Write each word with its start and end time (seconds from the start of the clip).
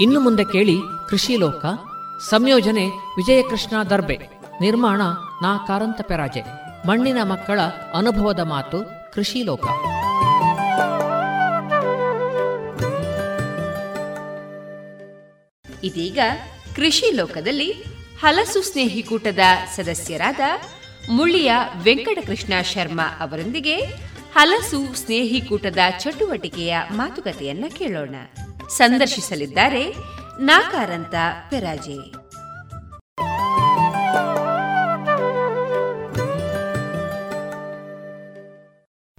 ಇನ್ನು 0.00 0.20
ಮುಂದೆ 0.20 0.44
ಕೇಳಿ 0.44 0.76
ಕೃಷಿ 1.08 1.36
ಲೋಕ, 1.36 1.64
ಸಂಯೋಜನೆ 2.30 2.88
ವಿಜಯಕೃಷ್ಣ 2.88 3.82
ದರ್ಬೆ, 3.82 4.18
ನಿರ್ಮಾಣ 4.60 5.02
ನಾ 5.42 5.56
ಕಾರಂತ 5.56 6.00
ಪೆರಾಜೆ, 6.02 6.42
ಮಣ್ಣಿನ 6.88 7.18
ಮಕ್ಕಳ 7.22 7.60
ಅನುಭವದ 7.94 8.40
ಮಾತು 8.40 9.12
ಕೃಷಿ 9.14 9.42
ಲೋಕ. 9.42 9.64
ಇದೀಗ 15.84 16.18
ಕೃಷಿ 16.76 17.10
ಲೋಕದಲ್ಲಿ 17.10 17.72
ಹಲಸು 18.20 18.62
ಸ್ನೇಹಿ 18.62 19.02
ಕೂಟದ 19.02 19.38
ಸದಸ್ಯರಾದ 19.76 20.40
ಮುಳ್ಳಿಯ 21.10 21.52
ವೆಂಕಟಕೃಷ್ಣ 21.82 22.52
ಶರ್ಮಾ 22.62 23.18
ಅವರೊಂದಿಗೆ 23.20 23.76
ಹಲಸು 24.34 24.94
ಸ್ನೇಹಿ 24.94 25.40
ಕೂಟದ 25.40 25.78
ಚಟುವಟಿಕೆಯ 25.98 26.76
ಮಾತುಕತೆಯನ್ನ 26.92 27.64
ಕೇಳೋಣ. 27.68 28.14
ಸಂದರ್ಶಿಸಲಿದ್ದಾರೆ 28.76 29.94
ನಾಕಾರಂತ 30.40 31.14
ಪೆರಾಜೆ. 31.50 32.20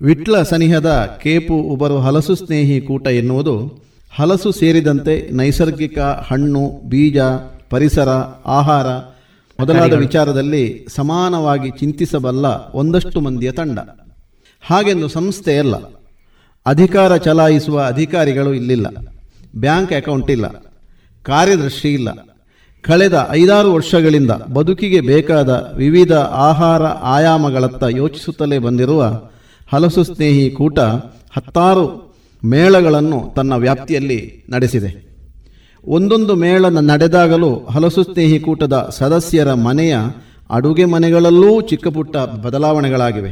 ವಿಟ್ಲ 0.02 0.44
ಸನಿಹದ 0.44 1.20
ಕೇಪು 1.24 1.54
ಉಬರು 1.54 2.00
ಹಲಸು 2.00 2.36
ಸ್ನೇಹಿ 2.36 2.82
ಕೂಟ 2.82 3.08
ಎನ್ನುವುದು 3.08 3.82
ಹಲಸು 4.14 4.52
ಸೇರಿದಂತೆ 4.52 5.30
ನೈಸರ್ಗಿಕ 5.32 6.00
ಹಣ್ಣು 6.00 6.90
ಬೀಜ 6.90 7.20
ಪರಿಸರ 7.70 8.10
ಆಹಾರ 8.46 8.88
ಮೊದಲಾದ 9.60 9.94
ವಿಚಾರದಲ್ಲಿ 9.94 10.88
ಸಮಾನವಾಗಿ 10.90 11.70
ಚಿಂತಿಸಬಲ್ಲ 11.70 12.46
ಒಂದಷ್ಟು 12.74 13.22
ಮಂದಿಯ 13.22 13.52
ತಂಡ. 13.52 13.80
ಹಾಗೆಂದು 14.62 15.08
ಸಂಸ್ಥೆಯಲ್ಲ 15.08 15.76
ಅಧಿಕಾರ 16.66 17.18
ಚಲಾಯಿಸುವ 17.18 17.84
ಅಧಿಕಾರಿಗಳು 17.84 18.54
ಇಲ್ಲಿಲ್ಲ. 18.54 18.88
ಬ್ಯಾಂಕ್ 19.56 19.94
ಅಕೌಂಟ್ 19.94 20.32
ಇಲ್ಲ, 20.32 20.46
ಕಾರ್ಯದರ್ಶಿ 21.26 21.94
ಇಲ್ಲ. 21.94 22.10
ಕಳೆದ 22.82 23.28
ಐದಾರು 23.32 23.74
ವರ್ಷಗಳಿಂದ 23.74 24.32
ಬದುಕಿಗೆ 24.32 25.02
ಬೇಕಾದ 25.02 25.74
ವಿವಿಧ 25.78 26.14
ಆಹಾರ 26.14 26.84
ಆಯಾಮಗಳತ್ತ 26.86 27.84
ಯೋಚಿಸುತ್ತಲೇ 27.84 28.58
ಬಂದಿರುವ 28.58 29.04
ಹಲಸು 29.74 30.04
ಸ್ನೇಹಿ 30.04 30.50
ಕೂಟ 30.50 30.80
ಹತ್ತಾರು 31.32 31.86
ಮೇಳಗಳನ್ನು 32.46 33.34
ತನ್ನ 33.36 33.54
ವ್ಯಾಪ್ತಿಯಲ್ಲಿ 33.54 34.46
ನಡೆಸಿದೆ. 34.50 35.12
ಒಂದೊಂದು 35.86 36.36
ಮೇಳ 36.36 36.66
ನಡೆದಾಗಲೂ 36.66 37.56
ಹಲಸು 37.56 38.04
ಸ್ನೇಹಿ 38.04 38.40
ಕೂಟದ 38.40 38.90
ಸದಸ್ಯರ 38.92 39.54
ಮನೆಯ 39.54 39.96
ಅಡುಗೆ 40.50 40.86
ಮನೆಗಳಲ್ಲೂ 40.86 41.62
ಚಿಕ್ಕಪುಟ್ಟ 41.62 42.18
ಬದಲಾವಣೆಗಳಾಗಿವೆ. 42.18 43.32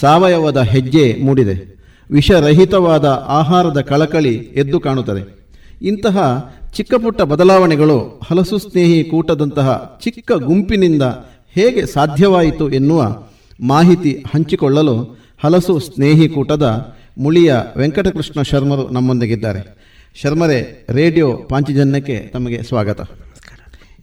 ಸಾವಯವದ 0.00 0.56
ಹೆಜ್ಜೆ 0.56 1.16
ಮೂಡಿದೆ. 1.22 1.77
ವಿಷರಹಿತವಾದ 2.10 3.24
ಆಹಾರದ 3.28 3.80
ಕಳಕಳಿ 3.80 4.34
ಎದ್ದು 4.34 4.80
ಕಾಣುತ್ತದೆ. 4.80 5.38
ಇಂತಹ 5.82 6.50
ಚಿಕ್ಕಪುಟ್ಟ 6.72 7.22
ಬದಲಾವಣೆಗಳು 7.22 8.20
ಹಲಸು 8.28 8.58
ಸ್ನೇಹಿ 8.58 9.04
ಕೂಟದಂತಹ 9.04 9.98
ಚಿಕ್ಕ 10.02 10.32
ಗುಂಪಿನಿಂದ 10.32 11.02
ಹೇಗೆ 11.48 11.86
ಸಾಧ್ಯವಾಯಿತು 11.86 12.70
ಎನ್ನುವ 12.70 13.22
ಮಾಹಿತಿ 13.60 14.24
ಹಂಚಿಕೊಳ್ಳಲು 14.34 15.18
ಹಲಸು 15.44 15.78
ಸ್ನೇಹಿ 15.78 16.28
ಕೂಟದ 16.28 16.94
ಮುಳಿಯ 17.18 17.54
ವೆಂಕಟಕೃಷ್ಣ 17.76 18.42
ಶರ್ಮರು 18.42 18.88
ನಮ್ಮೊಂದಿಗಿದ್ದಾರೆ. 18.88 19.78
ಶರ್ಮರೇ, 20.22 20.86
ರೇಡಿಯೋ 20.90 21.36
ಪಾಂಚಜನ್ಯಕ್ಕೆ 21.36 22.18
ತಮಗೆ 22.32 22.62
ಸ್ವಾಗತ. 22.62 23.00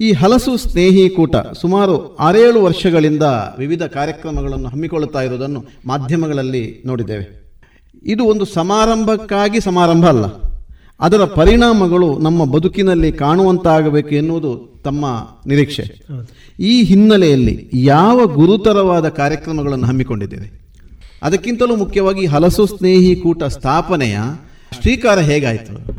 ಈ 0.01 0.11
ಹಲಸು 0.11 0.57
ಸ್ನೇಹಿ 0.57 1.09
ಕೂಟ 1.09 1.35
ಸುಮಾರು 1.35 2.15
ಆರೇಳು 2.15 2.63
ವರ್ಷಗಳಿಂದ 2.63 3.23
ವಿವಿಧ 3.57 3.83
ಕಾರ್ಯಕ್ರಮಗಳನ್ನು 3.83 4.69
ಹಮ್ಮಿಕೊಳ್ಳುತ್ತಾ 4.69 5.21
ಇರುವುದನ್ನು 5.21 5.65
ಮಾಧ್ಯಮಗಳಲ್ಲಿ 5.85 6.83
ನೋಡಿದ್ದೇವೆ. 6.85 7.44
ಇದು 8.03 8.23
ಒಂದು 8.23 8.45
ಸಮಾರಂಭಕ್ಕಾಗಿ 8.45 9.61
ಸಮಾರಂಭ 9.61 10.05
ಅಲ್ಲ. 10.05 10.25
ಅದರ 10.99 11.23
ಪರಿಣಾಮಗಳು 11.23 12.19
ನಮ್ಮ 12.19 12.45
ಬದುಕಿನಲ್ಲಿ 12.45 13.11
ಕಾಣುವಂತಾಗಬೇಕು 13.11 14.09
ಎನ್ನುವುದು 14.09 14.81
ತಮ್ಮ 14.83 15.27
ನಿರೀಕ್ಷೆ. 15.47 16.05
ಈ 16.59 16.83
ಹಿನ್ನೆಲೆಯಲ್ಲಿ 16.83 17.69
ಯಾವ 17.73 18.25
ಗುರುತರವಾದ 18.25 19.09
ಕಾರ್ಯಕ್ರಮಗಳನ್ನು 19.09 19.85
ಹಮ್ಮಿಕೊಂಡಿದ್ದೇವೆ? 19.85 20.61
ಅದಕ್ಕಿಂತಲೂ 21.23 21.75
ಮುಖ್ಯವಾಗಿ 21.75 22.25
ಹಲಸು 22.25 22.65
ಸ್ನೇಹಿ 22.65 23.15
ಕೂಟ 23.15 23.43
ಸ್ಥಾಪನೆಯ 23.43 24.17
ಶ್ರೀಕಾರ 24.81 25.19
ಹೇಗಾಯಿತು? 25.19 25.91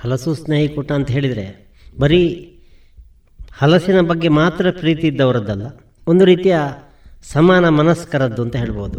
ಹಲಸು 0.00 0.34
ಸ್ನೇಹಿ 0.34 0.68
ಕೂಟ 0.68 0.92
ಅಂತ 0.92 1.10
ಹೇಳಿದರೆ 1.10 1.68
ಬರೀ 2.00 2.52
ಹಲಸಿನ 3.58 4.00
ಬಗ್ಗೆ 4.00 4.28
ಮಾತ್ರ 4.28 4.66
ಪ್ರೀತಿ 4.70 5.06
ಇದ್ದವರದ್ದಲ್ಲ. 5.06 5.66
ಒಂದು 6.06 6.24
ರೀತಿಯ 6.24 6.56
ಸಮಾನ 7.32 7.68
ಮನಸ್ಕರದ್ದು 7.68 8.42
ಅಂತ 8.42 8.56
ಹೇಳ್ಬೋದು. 8.56 8.98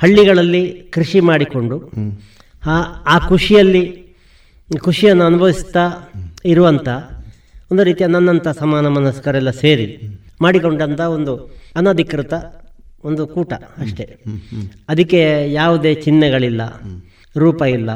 ಹಳ್ಳಿಗಳಲ್ಲಿ 0.00 0.70
ಕೃಷಿ 0.70 1.20
ಮಾಡಿಕೊಂಡು 1.20 1.76
ಆ 2.66 2.76
ಆ 3.06 3.18
ಖುಷಿಯಲ್ಲಿ 3.18 4.14
ಖುಷಿಯನ್ನು 4.78 5.24
ಅನುಭವಿಸ್ತಾ 5.24 6.12
ಇರುವಂಥ 6.44 6.88
ಒಂದು 7.70 7.82
ರೀತಿಯ 7.82 8.06
ನನ್ನಂಥ 8.06 8.48
ಸಮಾನ 8.48 8.86
ಮನಸ್ಕರೆಲ್ಲ 8.86 9.50
ಸೇರಿ 9.50 10.18
ಮಾಡಿಕೊಂಡಂಥ 10.40 11.00
ಒಂದು 11.00 11.34
ಅನಧಿಕೃತ 11.76 12.34
ಒಂದು 13.04 13.26
ಕೂಟ 13.26 13.52
ಅಷ್ಟೇ. 13.52 14.18
ಅದಕ್ಕೆ 14.88 15.52
ಯಾವುದೇ 15.52 15.94
ಚಿಹ್ನೆಗಳಿಲ್ಲ 15.94 16.62
ರೂಪ 17.36 17.62
ಇಲ್ಲ 17.62 17.90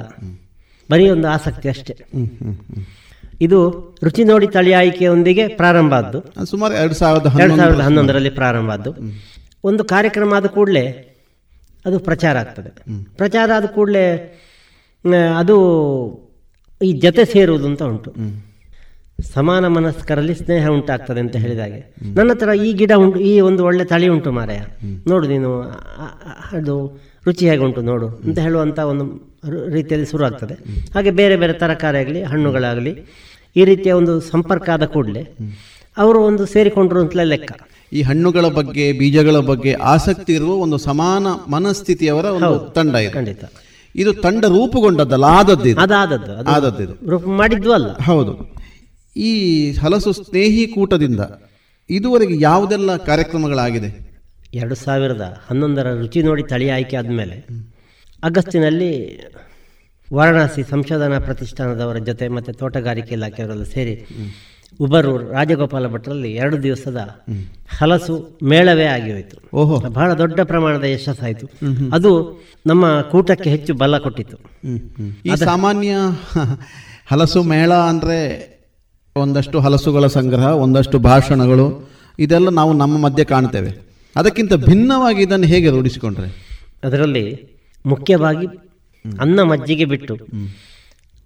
ಬರೀ 0.91 1.09
ಒಂದು 1.11 1.29
ಆಸಕ್ತಿ 1.29 1.69
ಅಷ್ಟೇ. 1.69 1.95
ಇದು 3.41 3.59
ರುಚಿ 4.05 4.25
ನೋಡಿ 4.25 4.47
ತಳಿ 4.47 4.73
ಆಯ್ಕೆಯೊಂದಿಗೆ 4.73 5.49
ಪ್ರಾರಂಭ 5.49 5.95
ಆದ್ದು. 5.95 6.21
ಸುಮಾರು 6.45 6.75
ಎರಡು 6.75 6.95
ಸಾವಿರದ 6.95 7.41
ಎರಡು 7.41 7.57
ಸಾವಿರದ 7.57 7.81
ಹನ್ನೊಂದರಲ್ಲಿ 7.81 8.31
ಪ್ರಾರಂಭ 8.31 8.71
ಆದ್ದು. 8.71 8.95
ಒಂದು 9.65 9.85
ಕಾರ್ಯಕ್ರಮ 9.85 10.35
ಆದ 10.35 10.47
ಕೂಡಲೇ 10.47 10.85
ಅದು 11.89 11.97
ಪ್ರಚಾರ 12.09 12.35
ಆಗ್ತದೆ. 12.45 12.71
ಪ್ರಚಾರ 13.21 13.49
ಆದ 13.59 13.67
ಕೂಡಲೇ 13.77 14.07
ಅದು 15.41 15.57
ಈ 16.81 16.91
ಜೊತೆ 17.05 17.23
ಸೇರುವುದು 17.33 17.67
ಅಂತ 17.71 17.83
ಉಂಟು. 17.93 18.11
ಸಮಾನ 19.35 19.65
ಮನಸ್ಕರಲ್ಲಿ 19.77 20.35
ಸ್ನೇಹ 20.41 20.71
ಉಂಟಾಗ್ತದೆ 20.77 21.21
ಅಂತ 21.25 21.37
ಹೇಳಿದಾಗೆ 21.43 21.81
ನನ್ನ 22.17 22.31
ಹತ್ರ 22.35 22.55
ಈ 22.67 22.71
ಗಿಡ 22.81 22.93
ಉಂಟು 23.03 23.19
ಈ 23.31 23.33
ಒಂದು 23.49 23.63
ಒಳ್ಳೆ 23.69 23.85
ತಳಿ 23.93 24.07
ಉಂಟು 24.15 24.31
ಮಾರಾಯ. 24.39 24.61
ನೋಡು 25.11 25.27
ನೀನು 25.33 25.51
ಅದು 26.59 26.75
ರುಚಿ 27.27 27.45
ಹೇಗೆ 27.51 27.63
ಉಂಟು 27.67 27.83
ನೋಡು 27.91 28.09
ಅಂತ 28.27 28.39
ಹೇಳುವಂಥ 28.47 28.79
ಒಂದು 28.93 29.05
ರೀತಿಯಲ್ಲಿ 29.77 30.09
ಶುರು 30.13 30.25
ಆಗ್ತದೆ. 30.29 30.57
ಹಾಗೆ 30.95 31.11
ಬೇರೆ 31.21 31.37
ಬೇರೆ 31.43 31.55
ತರಕಾರಿ 31.63 31.99
ಆಗಲಿ 32.03 32.23
ಹಣ್ಣುಗಳಾಗಲಿ 32.33 32.93
ಈ 33.57 33.65
ರೀತಿಯ 33.71 33.93
ಒಂದು 34.01 34.15
ಸಂಪರ್ಕ 34.33 34.69
ಆದ 34.77 34.85
ಕೂಡಲೇ 34.95 35.23
ಅವರು 35.97 36.21
ಒಂದು 36.31 36.45
ಸೇರಿಕೊಂಡ್ರು 36.55 37.01
ಅಂತಲೇ 37.05 37.25
ಲೆಕ್ಕ. 37.33 37.53
ಈ 37.93 38.01
ಹಣ್ಣುಗಳ 38.03 38.47
ಬಗ್ಗೆ 38.57 38.85
ಬೀಜಗಳ 39.01 39.39
ಬಗ್ಗೆ 39.51 39.73
ಆಸಕ್ತಿ 39.93 40.33
ಇರುವ 40.35 40.53
ಒಂದು 40.65 40.79
ಸಮಾನ 40.87 41.27
ಮನಸ್ಥಿತಿಯವರ 41.49 42.27
ಒಂದು 42.39 42.55
ತಂಡ 42.77 42.95
ಇದೆ. 43.05 43.13
ಖಂಡಿತ. 43.13 43.45
ಇದು 43.95 44.13
ತಂಡ 44.25 44.45
ರೂಪುಗೊಂಡದ್ದಲ್ಲ 44.55 45.27
ಆದದ್ದು 45.39 45.73
ಅದಾದದ್ದು 45.85 46.33
ಆದದ್ದು 46.55 46.95
ರೂಪ 47.13 47.25
ಮಾಡಿದ್ದು 47.41 47.71
ಅಲ್ಲ 47.73 47.91
ಹೌದು. 48.09 48.33
ಈ 49.17 49.31
ಹಲಸು 49.83 50.13
ಸ್ನೇಹಿ 50.21 50.65
ಕೂಟದಿಂದ 50.67 51.23
ಇದುವರೆಗೆ 51.91 52.37
ಯಾವುದೆಲ್ಲ 52.41 52.91
ಕಾರ್ಯಕ್ರಮಗಳಾಗಿದೆ? 53.09 53.91
ಎರಡು 54.55 54.77
ಸಾವಿರದ 54.83 55.25
ಹನ್ನೊಂದರ 55.49 55.87
ರುಚಿ 56.01 56.21
ನೋಡಿ 56.23 56.43
ತಳಿ 56.53 56.69
ಆಯ್ಕೆ 56.71 56.97
ಆದಮೇಲೆ 56.97 57.37
ಆಗಸ್ಟಿನಲ್ಲಿ 58.23 58.91
ವಾರಣಾಸಿ 60.09 60.63
ಸಂಶೋಧನಾ 60.65 61.19
ಪ್ರತಿಷ್ಠಾನದವರ 61.21 61.99
ಜೊತೆ 62.09 62.27
ಮತ್ತು 62.29 62.53
ತೋಟಗಾರಿಕೆ 62.53 63.13
ಇಲಾಖೆಯವರೆಲ್ಲ 63.15 63.67
ಸೇರಿ 63.75 63.95
ಉಬರು 64.81 65.13
ರಾಜಗೋಪಾಲ 65.31 65.87
ಭಟ್ರಲ್ಲಿ 65.89 66.31
ಎರಡು 66.35 66.57
ದಿವಸದ 66.63 67.01
ಹಲಸು 67.77 68.15
ಮೇಳವೇ 68.43 68.87
ಆಗಿ 68.87 69.11
ಹೋಯಿತು 69.13 69.37
ಓಹೋ. 69.53 69.77
ಬಹಳ 69.91 70.09
ದೊಡ್ಡ 70.15 70.41
ಪ್ರಮಾಣದ 70.43 70.87
ಯಶಸ್ಸಾಯಿತು 70.93 71.47
ಅದು 71.93 72.11
ನಮ್ಮ 72.67 72.85
ಕೂಟಕ್ಕೆ 73.13 73.49
ಹೆಚ್ಚು 73.51 73.73
ಬಲ 73.75 73.99
ಕೊಟ್ಟಿತ್ತು 73.99 74.37
ಈ 75.25 75.37
ಸಾಮಾನ್ಯ 75.45 75.93
ಹಲಸು 77.11 77.41
ಮೇಳ 77.45 77.73
ಅಂದರೆ 77.89 78.19
ಒಂದಷ್ಟು 79.17 79.57
ಹಲಸುಗಳ 79.61 80.07
ಸಂಗ್ರಹ 80.15 80.47
ಒಂದಷ್ಟು 80.61 80.99
ಭಾಷಣಗಳು 81.05 81.67
ಇದೆಲ್ಲ 82.19 82.49
ನಾವು 82.51 82.73
ನಮ್ಮ 82.75 82.97
ಮಧ್ಯೆ 82.99 83.25
ಕಾಣ್ತೇವೆ. 83.25 83.71
ಅದಕ್ಕಿಂತ 84.17 84.55
ಭಿನ್ನವಾಗಿ 84.65 85.21
ಇದನ್ನು 85.23 85.47
ಹೇಗೆ 85.47 85.69
ರೂಢಿಸಿಕೊಂಡ್ರೆ? 85.71 86.29
ಅದರಲ್ಲಿ 86.85 87.25
ಮುಖ್ಯವಾಗಿ 87.85 88.47
ಅನ್ನ 89.05 89.41
ಮಜ್ಜಿಗೆ 89.43 89.85
ಬಿಟ್ಟು 89.85 90.15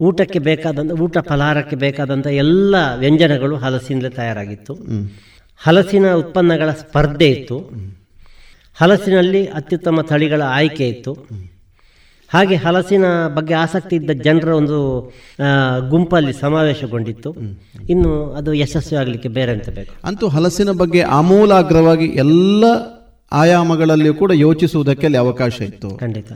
ಊಟಕ್ಕೆ 0.00 0.38
ಬೇಕಾದಂಥ 0.38 0.92
ಊಟ 0.92 1.18
ಫಲಹಾರಕ್ಕೆ 1.18 1.76
ಬೇಕಾದಂಥ 1.76 2.26
ಎಲ್ಲ 2.26 2.76
ವ್ಯಂಜನಗಳು 2.96 3.56
ಹಲಸಿನಲ್ಲೇ 3.56 4.08
ತಯಾರಾಗಿತ್ತು. 4.08 4.78
ಹಲಸಿನ 5.56 6.14
ಉತ್ಪನ್ನಗಳ 6.14 6.70
ಸ್ಪರ್ಧೆ 6.70 7.30
ಇತ್ತು. 7.30 7.58
ಹಲಸಿನಲ್ಲಿ 8.74 9.46
ಅತ್ಯುತ್ತಮ 9.46 10.00
ತಳಿಗಳ 10.00 10.42
ಆಯ್ಕೆ 10.42 10.88
ಇತ್ತು. 10.88 11.12
ಹಾಗೆ 12.32 12.54
ಹಲಸಿನ 12.54 13.04
ಬಗ್ಗೆ 13.34 13.54
ಆಸಕ್ತಿ 13.54 13.96
ಇದ್ದ 13.96 14.10
ಜನರ 14.10 14.48
ಒಂದು 14.48 15.12
ಗುಂಪಲ್ಲಿ 15.88 16.32
ಸಮಾವೇಶಗೊಂಡಿತ್ತು. 16.32 17.34
ಇನ್ನು 17.90 18.32
ಅದು 18.32 18.54
ಯಶಸ್ವಿ 18.54 18.98
ಆಗಲಿಕ್ಕೆ 18.98 19.28
ಬೇರೆ 19.28 19.52
ಅಂತ 19.52 19.68
ಬೇಕು? 19.68 19.94
ಅಂತೂ 20.04 20.28
ಹಲಸಿನ 20.28 20.70
ಬಗ್ಗೆ 20.70 21.00
ಆಮೂಲಾಗ್ರವಾಗಿ 21.00 22.04
ಎಲ್ಲ 22.04 22.64
ಆಯಾಮಗಳಲ್ಲಿಯೂ 23.32 24.14
ಕೂಡ 24.14 24.32
ಯೋಚಿಸುವುದಕ್ಕೆ 24.34 25.06
ಅಲ್ಲಿ 25.06 25.18
ಅವಕಾಶ 25.18 25.60
ಇತ್ತು. 25.60 25.90
ಖಂಡಿತ. 25.90 26.32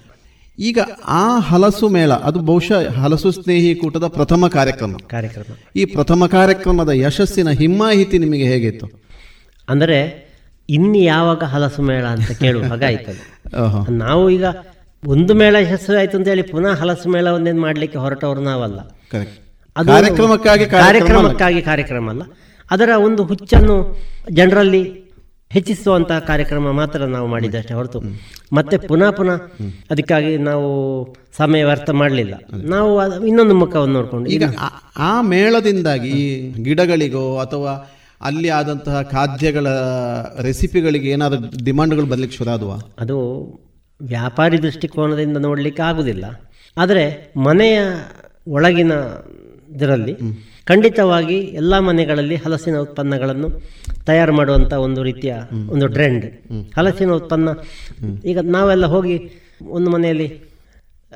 ಈಗ 0.59 0.79
ಆ 1.07 1.39
ಹಲಸು 1.39 1.89
ಮೇಳ 1.89 2.13
ಅದು 2.13 2.39
ಬಹುಶಃ 2.39 3.01
ಹಲಸು 3.01 3.31
ಸ್ನೇಹಿ 3.31 3.75
ಕೂಟದ 3.75 4.07
ಪ್ರಥಮ 4.07 4.49
ಕಾರ್ಯಕ್ರಮ. 4.49 4.97
ಕಾರ್ಯಕ್ರಮ. 5.07 5.55
ಈ 5.77 5.85
ಪ್ರಥಮ 5.85 6.27
ಕಾರ್ಯಕ್ರಮದ 6.27 6.89
ಯಶಸ್ಸಿನ 6.89 7.51
ಹಿಮ್ಮಾಹಿತಿ 7.51 8.19
ನಿಮಗೆ 8.19 8.45
ಹೇಗಿತ್ತು? 8.45 8.87
ಅಂದರೆ 9.69 10.33
ಇನ್ನು 10.69 10.99
ಯಾವಾಗ 10.99 11.43
ಹಲಸು 11.45 11.83
ಮೇಳ 11.83 12.05
ಅಂತ 12.05 12.31
ಕೇಳುವ 12.31 12.63
ಹಾಗಾಯ್ತು 12.63 13.93
ನಾವು 13.93 14.31
ಈಗ 14.31 14.45
ಒಂದು 15.07 15.35
ಮೇಳ 15.35 15.57
ಯಶಸ್ವಿ 15.61 15.97
ಆಯ್ತು 15.97 16.19
ಅಂತ 16.19 16.29
ಹೇಳಿ 16.29 16.43
ಪುನಃ 16.43 16.75
ಹಲಸು 16.81 17.09
ಮೇಳ 17.09 17.27
ಒಂದೇನು 17.27 17.61
ಮಾಡಲಿಕ್ಕೆ 17.61 17.99
ಹೊರಟವರು 17.99 18.41
ನಾವಲ್ಲ. 18.41 18.81
ಅದು 19.77 19.89
ಕಾರ್ಯಕ್ರಮಕ್ಕಾಗಿ 19.89 20.67
ಕಾರ್ಯಕ್ರಮ 20.67 20.87
ಕಾರ್ಯಕ್ರಮಕ್ಕಾಗಿ 20.87 21.63
ಕಾರ್ಯಕ್ರಮ 21.63 22.11
ಅಲ್ಲ. 22.11 22.23
ಅದರ 22.71 22.89
ಒಂದು 22.97 23.25
ಹುಚ್ಚನ್ನು 23.25 23.97
ಜನರಲ್ಲಿ 24.31 25.02
ಹೆಚ್ಚಿಸುವಂತಹ 25.53 26.19
ಕಾರ್ಯಕ್ರಮ 26.23 26.73
ಮಾತ್ರ 26.73 27.05
ನಾವು 27.07 27.27
ಮಾಡಿದ್ದಷ್ಟೇ 27.27 27.75
ಹೊರತು 27.75 27.99
ಮತ್ತೆ 28.53 28.77
ಪುನಃ 28.87 29.11
ಪುನಃ 29.11 29.39
ಅದಕ್ಕಾಗಿ 29.91 30.39
ನಾವು 30.41 30.69
ಸಮಯ 31.37 31.65
ವ್ಯರ್ಥ 31.65 31.91
ಮಾಡಲಿಲ್ಲ. 31.93 32.35
ನಾವು 32.67 32.91
ಇನ್ನೊಂದು 33.27 33.55
ಮುಖವನ್ನು 33.55 33.95
ನೋಡ್ಕೊಂಡು 33.95 34.31
ಈಗ 34.31 34.45
ಆ- 34.99 35.23
ಮೇಳದಿಂದಾಗಿ 35.25 36.15
ಗಿಡಗಳಿಗೋ 36.63 37.39
ಅಥವಾ 37.39 37.73
ಅಲ್ಲಿ 38.21 38.49
ಆದಂತಹ 38.51 39.03
ಖಾದ್ಯಗಳ 39.11 39.67
ರೆಸಿಪಿಗಳಿಗೆ 40.43 41.11
ಏನಾದರೂ 41.11 41.65
ಡಿಮಾಂಡ್ಗಳು 41.65 42.07
ಬರ್ಲಿಕ್ಕೆ 42.07 42.37
ಶುರು 42.37 42.51
ಆದುವಾ? 42.51 42.77
ಅದು 42.99 43.17
ವ್ಯಾಪಾರಿ 44.01 44.63
ದೃಷ್ಟಿಕೋನದಿಂದ 44.63 45.37
ನೋಡಲಿಕ್ಕೆ 45.39 45.83
ಆಗುವುದಿಲ್ಲ 45.83 46.25
ಆದರೆ 46.77 47.05
ಮನೆಯ 47.37 47.79
ಒಳಗಿನ 48.49 48.93
ಇದರಲ್ಲಿ 49.71 50.15
ಖಂಡಿತವಾಗಿ 50.65 51.35
ಎಲ್ಲ 51.35 51.79
ಮನೆಗಳಲ್ಲಿ 51.79 52.37
ಹಲಸಿನ 52.37 52.77
ಉತ್ಪನ್ನಗಳನ್ನು 52.77 53.49
ತಯಾರು 54.07 54.33
ಮಾಡುವಂಥ 54.37 54.73
ಒಂದು 54.73 55.03
ರೀತಿಯ 55.03 55.35
ಒಂದು 55.69 55.87
ಟ್ರೆಂಡ್. 55.87 56.27
ಹಲಸಿನ 56.77 57.11
ಉತ್ಪನ್ನ 57.11 57.49
ಈಗ 58.25 58.39
ನಾವೆಲ್ಲ 58.39 58.87
ಹೋಗಿ 58.87 59.21
ಒಂದು 59.69 59.91
ಮನೆಯಲ್ಲಿ 59.91 60.41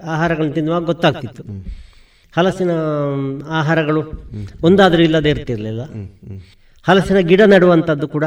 ಆಹಾರಗಳನ್ನು 0.04 0.54
ತಿನ್ನುವಾಗ 0.54 0.84
ಗೊತ್ತಾಗ್ತಿತ್ತು. 0.84 1.42
ಹಲಸಿನ 2.36 2.70
ಆಹಾರಗಳು 3.48 4.12
ಒಂದಾದರೂ 4.62 5.02
ಇಲ್ಲದೆ 5.02 5.30
ಇರ್ತಿರ್ಲಿಲ್ಲ. 5.30 5.82
ಹಲಸಿನ 6.86 7.18
ಗಿಡ 7.18 7.40
ನೆಡುವಂಥದ್ದು 7.40 8.08
ಕೂಡ 8.08 8.24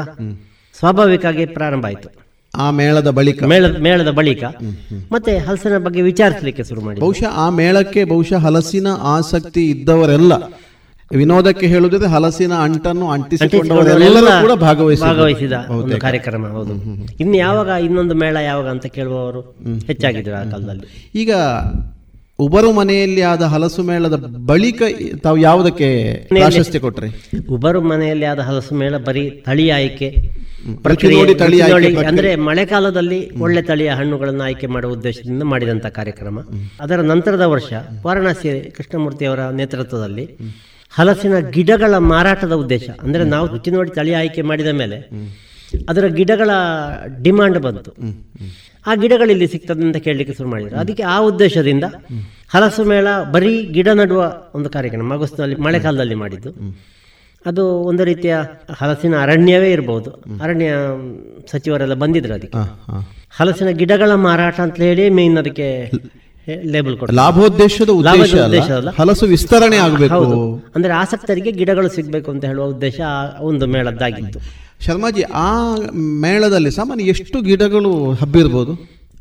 ಸ್ವಾಭಾವಿಕವಾಗಿ 0.78 1.46
ಪ್ರಾರಂಭ 1.46 1.86
ಆಯಿತು. 1.86 2.08
ಆ 2.54 2.70
ಮೇಳದ 2.70 3.10
ಬಳಿಕ. 3.10 3.42
ಮೇಳದ 3.42 3.76
ಮೇಳದ 3.76 4.10
ಬಳಿಕ. 4.10 4.44
ಮತ್ತೆ 5.12 5.38
ಹಲಸಿನ 5.38 5.78
ಬಗ್ಗೆ 5.78 6.02
ವಿಚಾರಿಸಲಿಕ್ಕೆ 6.02 6.64
ಶುರು 6.64 6.80
ಮಾಡಿ 6.80 7.00
ಬಹುಶಃ 7.00 7.30
ಆ 7.34 7.50
ಮೇಳಕ್ಕೆ 7.50 8.04
ಬಹುಶಃ 8.04 8.36
ಹಲಸಿನ 8.36 8.86
ಆಸಕ್ತಿ 8.88 9.70
ಇದ್ದವರೆಲ್ಲ 9.70 10.32
ವಿನೋದಕ್ಕೆ 11.16 11.66
ಹೇಳುದ್ರೆ 11.66 12.08
ಹಲಸಿನ 12.08 12.52
ಅಂಟನ್ನು 12.52 13.10
ಅಂಟಿಸಿಕೊಂಡವರೆಲ್ಲರೂ 13.10 14.26
ಕೂಡ. 14.26 14.52
ಭಾಗವಹಿಸಿದ 14.58 15.52
ಒಂದು 15.68 15.98
ಕಾರ್ಯಕ್ರಮ 15.98 16.46
ಹೌದು. 16.46 16.74
ಇನ್ನು 17.20 17.36
ಯಾವಾಗ 17.36 17.68
ಇನ್ನೊಂದು 17.84 18.14
ಮೇಳ 18.14 18.36
ಯಾವಾಗ 18.36 18.68
ಅಂತ 18.68 18.86
ಕೇಳುವವರು 18.86 19.40
ಹೆಚ್ಚಾಗಿದ್ರು 19.86 20.34
ಆ 20.34 20.44
ಕಾಲದಲ್ಲಿ. 20.50 21.10
ಈಗ 21.14 21.32
ಉಬರು 22.38 22.72
ಮನೆಯಲ್ಲಿ 22.72 23.20
ಆದ 23.20 23.42
ಹಲಸು 23.42 23.82
ಮೇಳದ 23.82 24.14
ಬಳಿಕ 24.46 24.82
ತಾವು 25.22 25.36
ಯಾವುದಕ್ಕೆ 25.36 25.88
ಪ್ರಾಶಸ್ತ್ಯ 26.28 26.78
ಕೊಟ್ರಿ? 26.78 27.08
ಉಬರು 27.50 27.80
ಮನೆಯಲ್ಲಿ 27.80 28.24
ಆದ 28.24 28.38
ಹಲಸು 28.38 28.74
ಮೇಳ 28.74 28.96
ಬರೀ 28.96 29.30
ತಳಿ 29.30 29.70
ಆಯ್ಕೆ. 29.70 30.08
ಅಂದ್ರೆ 32.06 32.36
ಮಳೆಗಾಲದಲ್ಲಿ 32.36 33.38
ಒಳ್ಳೆ 33.38 33.62
ತಳಿಯ 33.62 33.90
ಹಣ್ಣುಗಳನ್ನು 33.90 34.42
ಆಯ್ಕೆ 34.44 34.66
ಮಾಡುವ 34.66 34.92
ಉದ್ದೇಶದಿಂದ 34.92 35.42
ಮಾಡಿದಂತ 35.42 35.86
ಕಾರ್ಯಕ್ರಮ. 35.86 36.38
ಅದರ 36.80 36.96
ನಂತರದ 36.96 37.40
ವರ್ಷ 37.40 37.72
ವಾರಣಾಸಿ 38.06 38.70
ಕೃಷ್ಣಮೂರ್ತಿಯವರ 38.76 39.40
ನೇತೃತ್ವದಲ್ಲಿ 39.40 40.26
ಹಲಸಿನ 40.90 41.38
ಗಿಡಗಳ 41.38 41.94
ಮಾರಾಟದ 42.12 42.52
ಉದ್ದೇಶ. 42.52 42.86
ಅಂದ್ರೆ 43.02 43.24
ನಾವು 43.24 43.46
ರುಚಿ 43.46 43.70
ನೋಡಿ 43.70 43.90
ತಳಿ 43.90 44.14
ಆಯ್ಕೆ 44.14 44.42
ಮಾಡಿದ 44.42 44.66
ಮೇಲೆ 44.66 44.96
ಅದರ 45.88 46.06
ಗಿಡಗಳ 46.06 46.50
ಡಿಮಾಂಡ್ 47.22 47.58
ಬಂತು. 47.58 47.90
ಆ 48.86 48.94
ಗಿಡಗಳಿಲ್ಲಿ 48.94 49.46
ಸಿಗ್ತದೆ 49.46 49.82
ಅಂತ 49.86 49.96
ಕೇಳಲಿಕ್ಕೆ 49.96 50.34
ಶುರು 50.36 50.48
ಮಾಡಿದ್ರು. 50.48 50.76
ಅದಕ್ಕೆ 50.78 51.02
ಆ 51.02 51.18
ಉದ್ದೇಶದಿಂದ 51.18 51.84
ಹಲಸು 52.48 52.84
ಮೇಳ 52.84 53.08
ಬರೀ 53.32 53.52
ಗಿಡ 53.66 53.88
ನಡುವ 53.88 54.20
ಒಂದು 54.54 54.70
ಕಾರ್ಯಕ್ರಮ 54.70 55.12
ಆಗಸ್ಟ್ನಲ್ಲಿ 55.12 55.56
ಮಳೆಗಾಲದಲ್ಲಿ 55.56 56.14
ಮಾಡಿದ್ದು. 56.14 56.50
ಅದು 57.46 57.64
ಒಂದು 57.90 58.04
ರೀತಿಯ 58.04 58.36
ಹಲಸಿನ 58.80 59.14
ಅರಣ್ಯವೇ 59.22 59.72
ಇರಬಹುದು 59.72 60.10
ಅರಣ್ಯ 60.42 60.70
ಸಚಿವರೆಲ್ಲ 61.50 61.94
ಬಂದಿದ್ರು 61.94 62.34
ಅದಕ್ಕೆ. 62.34 62.58
ಹಲಸಿನ 63.30 63.68
ಗಿಡಗಳ 63.68 64.14
ಮಾರಾಟ 64.14 64.60
ಅಂತ 64.60 64.76
ಹೇಳಿ 64.80 65.10
ಮೇನ್ 65.10 65.38
ಅದಕ್ಕೆ 65.38 65.68
ಲೇಬಲ್ 66.64 66.96
ಕೊಡ 66.98 67.10
ಲಾಭೋದ್ದೇಶದ 67.10 67.88
ಉದ್ದೇಶ 67.88 68.34
ಹಲಸು 68.98 69.26
ವಿಸ್ತರಣೆ 69.26 69.76
ಆಗಬೇಕು. 69.76 70.62
ಅಂದ್ರೆ 70.74 70.92
ಆಸಕ್ತರಿಗೆ 70.92 71.52
ಗಿಡಗಳು 71.52 71.88
ಸಿಗಬೇಕು 71.88 72.30
ಅಂತ 72.30 72.44
ಹೇಳುವ 72.44 72.64
ಉದ್ದೇಶ 72.64 73.00
ಆ 73.06 73.40
ಒಂದು 73.40 73.66
ಮೇಳದ್ದಾಗಿತ್ತು. 73.66 74.40
ಶರ್ಮಾಜಿ 74.86 75.22
ಆ 75.22 75.74
ಮೇಳದಲ್ಲಿ 75.96 76.70
ಸಾಮಾನ್ಯ 76.70 77.04
ಎಷ್ಟು 77.04 77.40
ಗಿಡಗಳು 77.40 78.12
ಹಬ್ಬಿರ್ಬೋದು? 78.12 78.72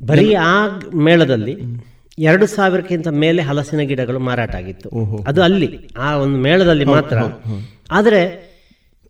ಬರೀ 0.05 0.33
ಆ 0.33 0.67
ಮೇಳದಲ್ಲಿ 0.95 1.55
ಎರಡು 2.19 2.47
ಸಾವಿರಕ್ಕಿಂತ 2.47 3.07
ಮೇಲೆ 3.07 3.41
ಹಲಸಿನ 3.41 3.79
ಗಿಡಗಳು 3.79 4.19
ಮಾರಾಟ 4.19 4.55
ಆಗಿತ್ತು. 4.55 4.89
ಅದು 5.27 5.43
ಅಲ್ಲಿ 5.43 5.89
ಆ 5.97 6.15
ಒಂದು 6.15 6.37
ಮೇಳದಲ್ಲಿ 6.37 6.85
ಮಾತ್ರ. 6.85 7.17
ಆದರೆ 7.91 8.48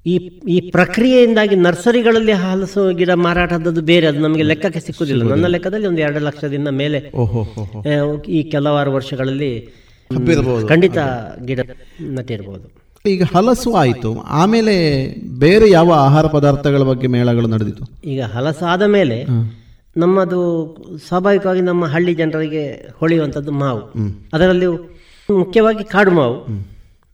ಈ 0.05 0.15
ಈ 0.47 0.71
ಪ್ರಕ್ರಿಯೆಯಿಂದಾಗಿ 0.71 1.55
ನರ್ಸರಿಗಳಲ್ಲಿ 1.55 2.31
ಹಲಸು 2.31 2.93
ಗಿಡ 2.93 3.11
ಮಾರಾಟದ್ದು 3.15 3.81
ಬೇರೆ 3.81 4.07
ಅದು 4.07 4.19
ನಮಗೆ 4.19 4.43
ಲೆಕ್ಕಕ್ಕೆ 4.43 4.79
ಸಿಕ್ಕುದಿಲ್ಲ. 4.79 5.23
ನನ್ನ 5.23 5.47
ಲೆಕ್ಕದಲ್ಲಿ 5.47 5.87
ಒಂದು 5.87 6.01
ಎರಡು 6.01 6.19
ಲಕ್ಷದಿಂದ 6.19 6.67
ಮೇಲೆ 6.67 6.99
ಈ 8.27 8.43
ಕೆಲವಾರು 8.43 8.93
ವರ್ಷಗಳಲ್ಲಿ 8.93 9.51
ಖಂಡಿತ 10.67 10.97
ಗಿಡ 11.45 11.59
ನಟ್ಟಿರ್ಬೋದು. 12.01 12.67
ಈಗ 13.05 13.23
ಹಲಸು 13.23 13.73
ಆಯಿತು. 13.73 14.21
ಆಮೇಲೆ 14.21 14.75
ಬೇರೆ 15.39 15.69
ಯಾವ 15.69 15.91
ಆಹಾರ 15.93 16.25
ಪದಾರ್ಥಗಳ 16.27 16.83
ಬಗ್ಗೆ 16.83 17.07
ಮೇಳಗಳು 17.07 17.47
ನಡೆದಿತ್ತು? 17.47 17.85
ಈಗ 18.05 18.21
ಹಲಸು 18.21 18.35
ಹಲಸಾದ 18.37 18.81
ಮೇಲೆ 18.81 19.25
ನಮ್ಮದು 19.97 20.39
ಸ್ವಾಭಾವಿಕವಾಗಿ 21.07 21.61
ನಮ್ಮ 21.61 21.85
ಹಳ್ಳಿ 21.85 22.13
ಜನರಿಗೆ 22.13 22.63
ಹೊಳೆಯುವಂಥದ್ದು 22.99 23.51
ಮಾವು. 23.51 23.81
ಅದರಲ್ಲಿ 24.33 24.65
ಮುಖ್ಯವಾಗಿ 25.29 25.83
ಕಾಡು 25.83 26.11
ಮಾವು. 26.11 26.37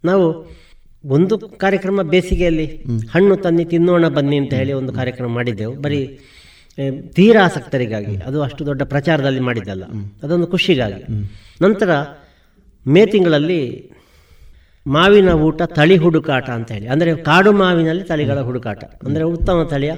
ನಾವು 0.04 0.55
ಒಂದು 1.16 1.36
ಕಾರ್ಯಕ್ರಮ 1.64 2.02
ಬೇಸಿಗೆಯಲ್ಲಿ 2.14 2.68
ಹಣ್ಣು 3.12 3.36
ತನ್ನಿ 3.36 3.66
ತಿನ್ನೋಣ 3.66 4.08
ಬನ್ನಿ 4.08 4.38
ಅಂತ 4.38 4.54
ಹೇಳಿ 4.54 4.74
ಒಂದು 4.74 4.94
ಕಾರ್ಯಕ್ರಮ 4.94 5.30
ಮಾಡಿದ್ದೆವು. 5.30 5.74
ಬರೀ 5.86 6.20
ತೀರಾ 7.16 7.42
ಆಸಕ್ತರಿಗಾಗಿ. 7.46 8.16
ಅದು 8.18 8.38
ಅಷ್ಟು 8.44 8.62
ದೊಡ್ಡ 8.66 8.84
ಪ್ರಚಾರದಲ್ಲಿ 8.84 9.40
ಮಾಡಿದ್ದಲ್ಲ. 9.40 9.84
ಅದೊಂದು 10.24 10.48
ಖುಷಿಗಾಗಿ. 10.48 11.04
ನಂತರ 11.62 11.90
ಮೇ 12.86 13.06
ತಿಂಗಳಲ್ಲಿ 13.06 13.62
ಮಾವಿನ 14.86 15.30
ಊಟ 15.30 15.62
ತಳಿ 15.62 15.96
ಹುಡುಕಾಟ 15.98 16.50
ಅಂತ 16.50 16.70
ಹೇಳಿ. 16.72 16.88
ಅಂದರೆ 16.88 17.12
ಕಾಡು 17.30 17.52
ಮಾವಿನಲ್ಲಿ 17.52 18.04
ತಳಿಗಳ 18.04 18.40
ಹುಡುಕಾಟ. 18.40 18.84
ಅಂದರೆ 19.08 19.24
ಉತ್ತಮ 19.36 19.64
ತಳಿಯ 19.64 19.94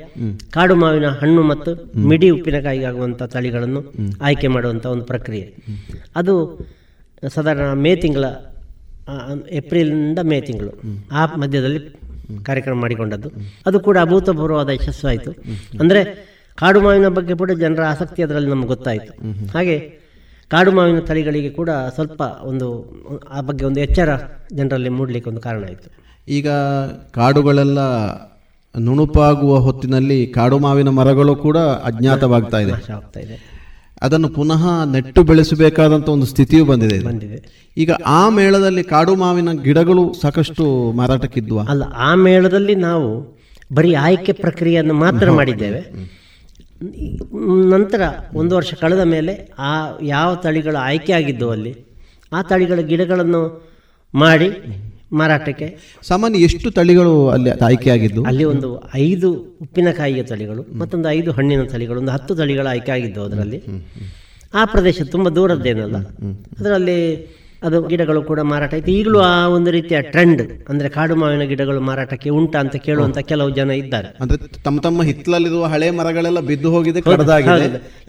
ಕಾಡು 0.50 0.76
ಮಾವಿನ 0.76 1.08
ಹಣ್ಣು 1.22 1.44
ಮತ್ತು 1.44 1.72
ಮಿಡಿ 2.10 2.30
ಉಪ್ಪಿನಕಾಯಿಗಾಗುವಂಥ 2.30 3.24
ತಳಿಗಳನ್ನು 3.24 3.82
ಆಯ್ಕೆ 4.22 4.48
ಮಾಡುವಂಥ 4.48 4.86
ಒಂದು 4.86 5.06
ಪ್ರಕ್ರಿಯೆ. 5.06 5.48
ಅದು 6.16 6.36
ಸಾಧಾರಣ 7.36 7.72
ಮೇ 7.86 7.96
ತಿಂಗಳ 7.96 8.26
ಆ, 9.08 9.18
ಏಪ್ರಿಲ್ನಿಂದ 9.52 10.20
ಮೇ 10.24 10.42
ತಿಂಗಳು. 10.42 10.72
ಆ 11.12 11.26
ಮಧ್ಯದಲ್ಲಿ 11.36 11.80
ಕಾರ್ಯಕ್ರಮ 12.44 12.82
ಮಾಡಿಕೊಂಡದ್ದು. 12.82 13.30
ಅದು 13.66 13.80
ಕೂಡ 13.80 13.98
ಅಭೂತಪೂರ್ವವಾದ 14.02 14.70
ಯಶಸ್ಸು 14.70 15.08
ಆಯಿತು 15.08 15.32
ಅಂದರೆ 15.80 16.02
ಕಾಡು 16.56 16.82
ಮಾವಿನ 16.82 17.08
ಬಗ್ಗೆ 17.08 17.36
ಕೂಡ 17.36 17.52
ಜನರ 17.52 17.84
ಆಸಕ್ತಿ 17.84 18.24
ಅದರಲ್ಲಿ 18.24 18.50
ನಮ್ಗೆ 18.50 18.68
ಗೊತ್ತಾಯಿತು. 18.68 19.14
ಹಾಗೆ 19.52 19.78
ಕಾಡು 20.48 20.72
ಮಾವಿನ 20.72 21.00
ತಳಿಗಳಿಗೆ 21.00 21.50
ಕೂಡ 21.50 21.70
ಸ್ವಲ್ಪ 21.96 22.22
ಒಂದು 22.44 22.68
ಆ 23.32 23.42
ಬಗ್ಗೆ 23.42 23.66
ಒಂದು 23.66 23.80
ಎಚ್ಚರ 23.80 24.10
ಜನರಲ್ಲಿ 24.54 24.90
ಮೂಡಲಿಕ್ಕೆ 24.90 25.30
ಒಂದು 25.30 25.42
ಕಾರಣ 25.42 25.64
ಆಯಿತು. 25.64 25.90
ಈಗ 26.28 26.50
ಕಾಡುಗಳೆಲ್ಲ 27.12 27.80
ನುಣುಪಾಗುವ 28.80 29.58
ಹೊತ್ತಿನಲ್ಲಿ 29.58 30.28
ಕಾಡು 30.28 30.60
ಮಾವಿನ 30.60 30.90
ಮರಗಳು 30.90 31.36
ಕೂಡ 31.36 31.58
ಅಜ್ಞಾತವಾಗ್ತಾ 31.58 32.58
ಇದೆ. 32.58 32.72
ಅದನ್ನು 34.01 34.30
ಪುನಃ 34.30 34.84
ನೆಟ್ಟು 34.84 35.24
ಬೆಳೆಸಬೇಕಾದಂತ 35.24 36.10
ಒಂದು 36.10 36.25
ಸ್ಥಿತಿಯು 36.25 36.66
ಬಂದಿದೆ 36.66 37.00
ಬಂದಿದೆ. 37.04 37.38
ಈಗ 37.77 37.92
ಆ 38.06 38.30
ಮೇಳದಲ್ಲಿ 38.30 38.84
ಕಾಡು 38.84 39.16
ಮಾವಿನ 39.16 39.51
ಗಿಡಗಳು 39.51 40.13
ಸಾಕಷ್ಟು 40.22 40.92
ಮಾರಾಟಕ್ಕಿದ್ವು? 40.92 41.60
ಅಲ್ಲ 41.60 41.84
ಆ 41.96 42.16
ಮೇಳದಲ್ಲಿ 42.16 42.75
ನಾವು 42.75 43.08
ಬರೀ 43.74 43.94
ಆಯ್ಕೆ 43.94 44.32
ಪ್ರಕ್ರಿಯೆಯನ್ನು 44.32 44.94
ಮಾತ್ರ 44.94 45.32
ಮಾಡಿದ್ದೇವೆ. 45.32 45.82
ನಂತರ 47.70 48.01
ಒಂದು 48.34 48.56
ವರ್ಷ 48.56 48.74
ಕಳೆದ 48.74 49.00
ಮೇಲೆ 49.00 49.34
ಆ 49.60 49.74
ಯಾವ 50.01 50.36
ತಳಿಗಳು 50.36 50.77
ಆಯ್ಕೆ 50.77 51.13
ಆಗಿದ್ದವು 51.13 51.50
ಅಲ್ಲಿ 51.50 51.74
ಆ 52.34 52.42
ತಳಿಗಳ 52.42 52.80
ಗಿಡಗಳನ್ನು 52.80 53.42
ಮಾಡಿ 54.13 54.50
ಮಾರಾಟಕ್ಕೆ. 55.12 55.78
ಸಾಮಾನ್ಯ 56.04 56.40
ಎಷ್ಟು 56.40 56.72
ತಳಿಗಳು 56.72 57.30
ಅಲ್ಲಿ 57.30 57.50
ಆಯ್ಕೆಯಾಗಿದ್ದು? 57.52 58.24
ಅಲ್ಲಿ 58.24 58.44
ಒಂದು 58.44 58.84
ಐದು 58.96 59.34
ಉಪ್ಪಿನಕಾಯಿಯ 59.62 60.24
ತಳಿಗಳು 60.24 60.66
ಮತ್ತೊಂದು 60.74 61.10
ಐದು 61.10 61.32
ಹಣ್ಣಿನ 61.32 61.64
ತಳಿಗಳು 61.64 62.00
ಒಂದು 62.00 62.12
ಹತ್ತು 62.12 62.36
ತಳಿಗಳು 62.36 62.68
ಆಯ್ಕೆ 62.68 62.92
ಆಗಿದ್ದವು 62.92 63.26
ಅದರಲ್ಲಿ 63.26 63.64
ಆ 64.54 64.66
ಪ್ರದೇಶ 64.66 65.02
ತುಂಬ 65.02 65.30
ದೂರದ್ದೇನಲ್ಲ? 65.30 65.98
ಅದರಲ್ಲಿ 66.60 67.28
ಅದು 67.64 67.88
ಗಿಡಗಳು 67.88 68.22
ಕೂಡ 68.22 68.40
ಮಾರಾಟ 68.40 68.74
ಆಯ್ತು. 68.74 68.92
ಈಗಲೂ 68.92 69.20
ಆ 69.20 69.48
ಒಂದು 69.48 69.72
ರೀತಿಯ 69.72 70.02
ಟ್ರೆಂಡ್ 70.02 70.42
ಅಂದ್ರೆ 70.70 70.90
ಕಾಡು 70.90 71.16
ಮಾವಿನ 71.16 71.42
ಗಿಡಗಳು 71.42 71.80
ಮಾರಾಟಕ್ಕೆ 71.80 72.30
ಉಂಟಾ 72.30 72.60
ಅಂತ 72.60 72.76
ಕೇಳುವಂತ 72.76 73.18
ಕೆಲವು 73.18 73.50
ಜನ 73.50 73.72
ಇದ್ದಾರೆ. 73.72 74.08
ಅಂದ್ರೆ 74.22 74.62
ತಮ್ಮ 74.64 74.80
ತಮ್ಮ 74.80 75.04
ಹಿತ್ತಲಲ್ಲಿರುವ 75.04 75.66
ಹಳೆ 75.66 75.92
ಮರಗಳೆಲ್ಲ 75.92 76.40
ಬಿದ್ದು 76.40 76.72
ಹೋಗಿದೆ 76.72 77.00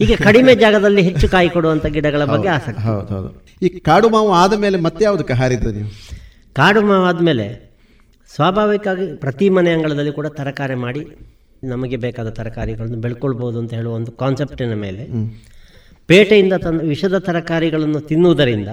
ಈಗ 0.01 0.13
ಕಡಿಮೆ 0.25 0.55
ಜಾಗದಲ್ಲಿ 0.55 1.03
ಹೆಚ್ಚು 1.03 1.29
ಕಾಯಿ 1.29 1.49
ಕೊಡುವಂತ 1.49 1.87
ಗಿಡಗಳ 1.87 2.25
ಬಗ್ಗೆ 2.25 2.49
ಆಸಕ್ತಿ. 2.49 2.83
ಹೌದು 2.83 3.07
ಹೌದು. 3.07 3.45
ಈ 3.63 3.69
ಕಾಡು 3.69 4.09
ಮಾವು 4.09 4.33
ಆದ 4.33 4.53
ಮೇಲೆ 4.53 4.81
ಮತ್ತೆ 4.81 5.05
ಯಾವುದಕ್ಕೆ 5.05 5.33
ಹಾರಿದ್ದು 5.33 5.73
ನೀವು? 5.73 5.89
ಕಾಡು 6.59 6.83
ಮಾವು 6.83 7.05
ಆದಮೇಲೆ 7.05 7.47
ಸ್ವಾಭಾವಿಕವಾಗಿ 8.35 9.07
ಪ್ರತಿ 9.17 9.49
ಮನೆ 9.49 9.71
ಅಂಗಳದಲ್ಲಿ 9.73 10.13
ಕೂಡ 10.13 10.27
ತರಕಾರಿ 10.27 10.75
ಮಾಡಿ 10.75 11.03
ನಮಗೆ 11.65 11.97
ಬೇಕಾದ 11.97 12.29
ತರಕಾರಿಗಳನ್ನು 12.29 12.97
ಬೆಳ್ಕೊಳ್ಬೋದು 12.97 13.59
ಅಂತ 13.59 13.75
ಹೇಳುವ 13.75 13.95
ಒಂದು 13.95 14.13
ಕಾನ್ಸೆಪ್ಟಿನ 14.13 14.75
ಮೇಲೆ 14.75 15.03
ಪೇಟೆಯಿಂದ 16.07 16.53
ತಂದ 16.53 16.81
ವಿಷದ 16.81 17.19
ತರಕಾರಿಗಳನ್ನು 17.19 18.01
ತಿನ್ನುವುದರಿಂದ 18.01 18.69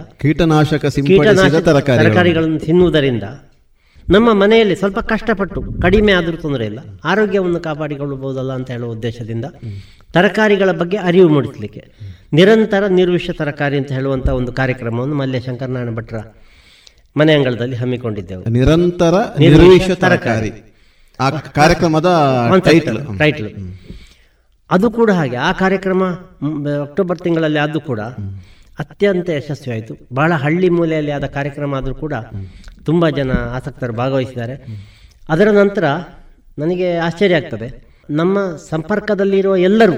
ಕೀಟನಾಶಕ 1.08 1.56
ತರಕಾರಿಗಳನ್ನು. 1.66 2.60
ತಿನ್ನುವುದರಿಂದ 2.60 3.24
ನಮ್ಮ 4.10 4.34
ಮನೆಯಲ್ಲಿ 4.34 4.76
ಸ್ವಲ್ಪ 4.76 5.00
ಕಷ್ಟಪಟ್ಟು 5.00 5.60
ಕಡಿಮೆ 5.82 6.12
ಆದರೂ 6.12 6.38
ತೊಂದರೆ 6.38 6.66
ಇಲ್ಲ 6.66 6.80
ಆರೋಗ್ಯವನ್ನು 7.04 7.60
ಕಾಪಾಡಿಕೊಳ್ಳಬಹುದಲ್ಲ 7.60 8.54
ಅಂತ 8.54 8.72
ಹೇಳುವ 8.72 8.92
ಉದ್ದೇಶದಿಂದ 8.92 9.46
ತರಕಾರಿಗಳ 10.14 10.72
ಬಗ್ಗೆ 10.72 10.98
ಅರಿವು 10.98 11.30
ಮೂಡಿಸಲಿಕ್ಕೆ 11.30 11.82
ನಿರಂತರ 12.34 12.88
ನಿರ್ವಿಷ 12.92 13.30
ತರಕಾರಿ 13.38 13.78
ಅಂತ 13.78 13.92
ಹೇಳುವಂಥ 13.92 14.30
ಒಂದು 14.30 14.54
ಕಾರ್ಯಕ್ರಮವನ್ನು 14.54 15.16
ಮಲ್ಯ 15.16 15.40
ಶಂಕರನಾರಾಯಣ 15.40 15.96
ಭಟ್ರ 15.96 16.18
ಮನೆ 17.18 17.34
ಅಂಗಳದಲ್ಲಿ 17.38 17.76
ಹಮ್ಮಿಕೊಂಡಿದ್ದೆವು. 17.82 18.44
ನಿರಂತರ 18.58 19.16
ನಿರ್ವಿಷ 19.40 19.90
ತರಕಾರಿ. 20.04 20.52
ಆ 21.20 21.28
ಕಾರ್ಯಕ್ರಮದ 21.60 22.10
ಟೈಟಲ್ 22.68 23.00
ಟೈಟಲ್ 23.20 23.52
ಅದು 24.72 24.88
ಕೂಡ 24.98 25.10
ಹಾಗೆ. 25.20 25.38
ಆ 25.48 25.52
ಕಾರ್ಯಕ್ರಮ 25.62 26.04
ಅಕ್ಟೋಬರ್ 26.86 27.20
ತಿಂಗಳಲ್ಲಿ 27.26 27.60
ಅದು 27.60 27.80
ಕೂಡ 27.90 28.02
ಅತ್ಯಂತ 28.84 29.30
ಯಶಸ್ವಿಯಾಯಿತು. 29.30 29.94
ಬಹಳ 30.14 30.32
ಹಳ್ಳಿ 30.44 30.70
ಮೂಲೆಯಲ್ಲಿ 30.78 31.12
ಆದ 31.18 31.26
ಕಾರ್ಯಕ್ರಮ 31.38 31.76
ಆದರೂ 31.76 31.96
ಕೂಡ 32.04 32.14
ತುಂಬ 32.88 33.10
ಜನ 33.20 33.32
ಆಸಕ್ತರು 33.58 33.94
ಭಾಗವಹಿಸಿದ್ದಾರೆ. 33.94 34.56
ಅದರ 35.30 35.48
ನಂತರ 35.62 35.86
ನನಗೆ 36.62 36.90
ಆಶ್ಚರ್ಯ 37.08 37.40
ಆಗ್ತದೆ. 37.42 37.68
ನಮ್ಮ 38.10 38.38
ಸಂಪರ್ಕದಲ್ಲಿರುವ 38.70 39.56
ಎಲ್ಲರೂ 39.70 39.96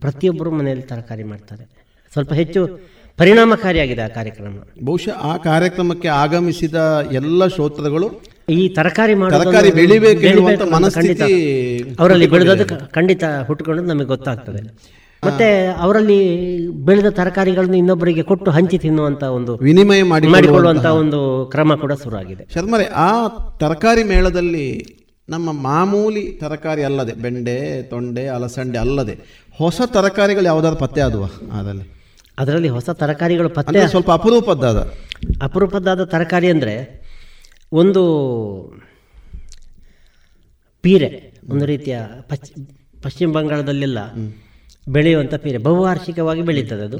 ಪ್ರತಿಯೊಬ್ಬರು 0.00 0.50
ಮನೆಯಲ್ಲಿ 0.58 0.86
ತರಕಾರಿ 0.90 1.24
ಮಾಡ್ತಾರೆ. 1.32 1.64
ಸ್ವಲ್ಪ 2.12 2.32
ಹೆಚ್ಚು 2.40 2.62
ಪರಿಣಾಮಕಾರಿಯಾಗಿದೆ 3.18 4.02
ಆ 4.06 4.10
ಕಾರ್ಯಕ್ರಮ. 4.18 4.54
ಬಹುಶಃ 4.86 5.16
ಆ 5.30 5.34
ಕಾರ್ಯಕ್ರಮಕ್ಕೆ 5.48 6.08
ಆಗಮಿಸಿದ 6.22 6.78
ಎಲ್ಲ 7.20 7.46
ಶ್ರೋತೃಗಳು 7.54 8.08
ಈ 8.56 8.60
ತರಕಾರಿ 8.78 9.14
ತರಕಾರಿ 9.34 9.70
ಬೆಳಿಬೇಕು 9.80 10.66
ಮನಸ್ಥಿತಿ 10.74 11.30
ಅವರಲ್ಲಿ 12.00 12.26
ಬೆಳೆದದ್ದು 12.34 12.66
ಖಂಡಿತ 12.96 13.24
ಹುಟ್ಟುಕೊಂಡು 13.48 13.84
ನಮಗೆ 13.92 14.08
ಗೊತ್ತಾಗ್ತದೆ. 14.14 14.62
ಮತ್ತೆ 15.22 15.46
ಅವರಲ್ಲಿ 15.84 16.18
ಬೆಳೆದ 16.88 17.08
ತರಕಾರಿಗಳನ್ನು 17.20 17.76
ಇನ್ನೊಬ್ಬರಿಗೆ 17.82 18.24
ಕೊಟ್ಟು 18.30 18.50
ಹಂಚಿ 18.50 18.78
ತಿನ್ನುವಂತ 18.78 19.22
ಒಂದು 19.36 19.52
ವಿನಿಮಯ 19.68 20.02
ಮಾಡಿ 20.02 20.26
ಮಾಡಿಕೊಳ್ಳುವಂತ 20.26 20.88
ಒಂದು 21.02 21.20
ಕ್ರಮ 21.52 21.74
ಕೂಡ 21.84 21.92
ಶುರುವಾಗಿದೆ. 22.02 22.44
ಶರ್ಮರೆ 22.54 22.86
ಆ 23.06 23.10
ತರಕಾರಿ 23.62 24.04
ಮೇಳದಲ್ಲಿ 24.12 24.66
ನಮ್ಮ 25.28 25.48
ಮಾಮೂಲಿ 25.68 26.24
ತರಕಾರಿ 26.42 26.82
ಅಲ್ಲದೆ 26.82 27.12
ಬೆಂಡೆ 27.24 27.58
ತೊಂಡೆ 27.92 28.24
ಅಲಸಂಡೆ 28.36 28.78
ಅಲ್ಲದೆ 28.78 29.14
ಹೊಸ 29.58 29.80
ತರಕಾರಿಗಳು 29.96 30.44
ಯಾವ್ದಾದ್ರು 30.44 30.80
ಪತ್ತೆ 30.80 31.00
ಆದವಾ? 31.00 31.28
ಅದರಲ್ಲಿ 31.58 31.86
ಅದರಲ್ಲಿ 32.38 32.68
ಹೊಸ 32.68 32.90
ತರಕಾರಿಗಳು 33.00 33.48
ಪತ್ತೆ 33.48 33.82
ಸ್ವಲ್ಪ 33.88 34.10
ಅಪರೂಪದ್ದಾದ. 34.10 34.78
ಅಪರೂಪದ್ದಾದ 35.42 36.04
ತರಕಾರಿ 36.04 36.48
ಅಂದರೆ 36.50 36.74
ಒಂದು 37.72 38.02
ಪೀರೆ 40.84 41.10
ಒಂದು 41.50 41.64
ರೀತಿಯ 41.64 41.96
ಪಶ್ಚಿ 42.28 42.52
ಪಶ್ಚಿಮ 43.02 43.32
ಬಂಗಾಳದಲ್ಲೆಲ್ಲ 43.32 43.98
ಬೆಳೆಯುವಂಥ 44.88 45.34
ಪೀರೆ 45.34 45.58
ಬಹುವಾರ್ಷಿಕವಾಗಿ 45.58 46.42
ಬೆಳೀತದೆ 46.42 46.82
ಅದು. 46.82 46.98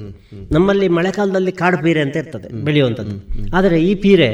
ನಮ್ಮಲ್ಲಿ 0.53 0.87
ಮಳೆಗಾಲದಲ್ಲಿ 0.89 1.53
ಕಾಡು 1.53 1.79
ಪೀರೆ 1.83 2.01
ಅಂತ 2.01 2.17
ಇರ್ತದೆ 2.17 2.49
ಬೆಳೆಯುವಂಥದ್ದು. 2.65 3.17
ಆದರೆ 3.57 3.79
ಈ 3.85 3.95
ಪೀರೆ 3.95 4.31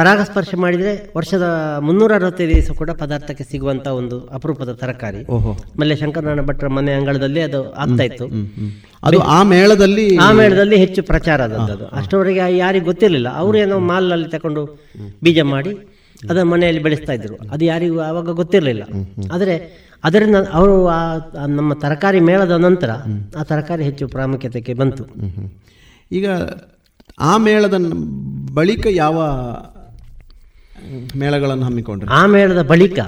ಪರಾಗಸ್ಪರ್ಶ 0.00 0.54
ಮಾಡಿದರೆ 0.54 1.12
ವರ್ಷದ 1.16 1.76
ಮುನ್ನೂರ 1.80 2.14
ಅರವತ್ತೈದು 2.14 2.54
ದಿವಸ 2.54 2.70
ಕೂಡ 2.70 2.90
ಪದಾರ್ಥಕ್ಕೆ 2.90 3.44
ಸಿಗುವಂತ 3.44 3.86
ಒಂದು 3.86 4.26
ಅಪರೂಪದ 4.26 4.72
ತರಕಾರಿ. 4.72 5.24
ಆಮೇಲೆ 5.38 5.96
ಶಂಕರನಾರಾಯಣ 5.96 6.42
ಭಟ್ರ 6.42 6.68
ಮನೆ 6.68 6.92
ಅಂಗಳದಲ್ಲಿ 6.92 7.40
ಅದು 7.40 7.72
ಆಗ್ತಾ 7.72 8.04
ಇತ್ತು. 8.04 8.24
ಅದು 9.02 9.20
ಆ 9.20 9.42
ಮೇಳದಲ್ಲಿ 9.42 10.16
ಆ 10.16 10.32
ಮೇಳದಲ್ಲಿ 10.32 10.76
ಹೆಚ್ಚು 10.76 11.02
ಪ್ರಚಾರ 11.02 11.42
ಆದದ್ದು 11.42 11.86
ಅಷ್ಟವರೆಗೆ 11.86 12.56
ಯಾರಿಗೂ 12.56 12.84
ಗೊತ್ತಿರಲಿಲ್ಲ. 12.84 13.36
ಅವರು 13.36 13.58
ಏನೋ 13.58 13.78
ಮಾಲ್ನಲ್ಲಿ 13.78 14.28
ತಗೊಂಡು 14.28 14.64
ಬೀಜ 15.22 15.40
ಮಾಡಿ 15.40 15.70
ಅದನ್ನ 16.30 16.50
ಮನೆಯಲ್ಲಿ 16.50 16.82
ಬೆಳೆಸ್ತಾ 16.82 17.12
ಇದ್ರು. 17.12 17.36
ಅದು 17.50 17.64
ಯಾರಿಗೂ 17.64 18.00
ಆವಾಗ 18.00 18.30
ಗೊತ್ತಿರಲಿಲ್ಲ. 18.30 18.82
ಆದರೆ 19.32 19.86
ಅದರಿಂದ 20.04 20.36
ಅವರು 20.52 20.88
ಆ- 20.88 21.18
ನಮ್ಮ 21.46 21.72
ತರಕಾರಿ 21.72 22.20
ಮೇಳದ 22.20 22.50
ನಂತರ 22.50 22.90
ಆ 23.38 23.42
ತರಕಾರಿ 23.42 23.84
ಹೆಚ್ಚು 23.84 24.08
ಪ್ರಾಮುಖ್ಯತೆಗೆ 24.08 24.74
ಬಂತು. 24.74 25.04
ಈಗ 26.12 26.28
ಆ 27.20 27.36
ಮೇಳದ 27.36 27.74
ಬಳಿಕ 28.54 28.86
ಯಾವ 28.90 29.22
ಮೇಳಗಳನ್ನು 31.16 31.64
ಹಮ್ಮಿಕೊಂಡ್ರೆ 31.64 32.10
ಆ 32.12 32.26
ಮೇಳದ 32.26 32.62
ಬಳಿಕ 32.62 32.98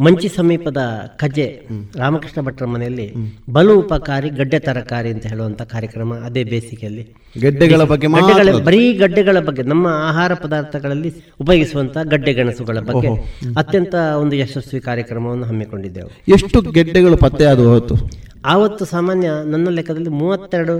ಮಂಚಿ 0.00 0.28
ಸಮೀಪದ 0.28 0.80
ಕಜೆ 1.16 1.66
ರಾಮಕೃಷ್ಣ 1.96 2.40
ಭಟ್ರ 2.40 2.64
ಮನೆಯಲ್ಲಿ 2.64 3.14
ಬಲು 3.50 3.78
ಉಪಕಾರಿ 3.80 4.30
ಗಡ್ಡೆ 4.30 4.58
ತರಕಾರಿ 4.58 5.10
ಅಂತ 5.10 5.26
ಹೇಳುವಂತ 5.26 5.62
ಕಾರ್ಯಕ್ರಮ 5.62 6.14
ಅದೇ 6.14 6.44
ಬೇಸಿಗೆಯಲ್ಲಿ. 6.44 7.14
ಗಡ್ಡೆಗಳ 7.40 7.82
ಬಗ್ಗೆ 7.82 8.06
ಬರೀ 8.64 8.92
ಗಡ್ಡೆಗಳ 8.92 9.40
ಬಗ್ಗೆ 9.40 9.62
ನಮ್ಮ 9.62 9.86
ಆಹಾರ 9.86 10.34
ಪದಾರ್ಥಗಳಲ್ಲಿ 10.34 11.12
ಉಪಯೋಗಿಸುವಂತಹ 11.40 12.02
ಗಡ್ಡೆ 12.02 12.34
ಗೆಣಸುಗಳ 12.34 12.78
ಬಗ್ಗೆ 12.80 13.08
ಅತ್ಯಂತ 13.56 13.94
ಒಂದು 13.94 14.36
ಯಶಸ್ವಿ 14.36 14.80
ಕಾರ್ಯಕ್ರಮವನ್ನು 14.80 15.46
ಹಮ್ಮಿಕೊಂಡಿದ್ದೆವು. 15.46 16.10
ಎಷ್ಟು 16.28 16.72
ಗೆಡ್ಡೆಗಳು 16.72 17.16
ಪತ್ತೆ 17.16 17.46
ಹೊತ್ತು 17.46 17.96
ಆವತ್ತು 18.46 18.84
ಸಾಮಾನ್ಯ 18.84 19.28
ನನ್ನ 19.44 19.68
ಲೆಕ್ಕದಲ್ಲಿ 19.68 20.08
ಮೂವತ್ತೆರಡು 20.08 20.74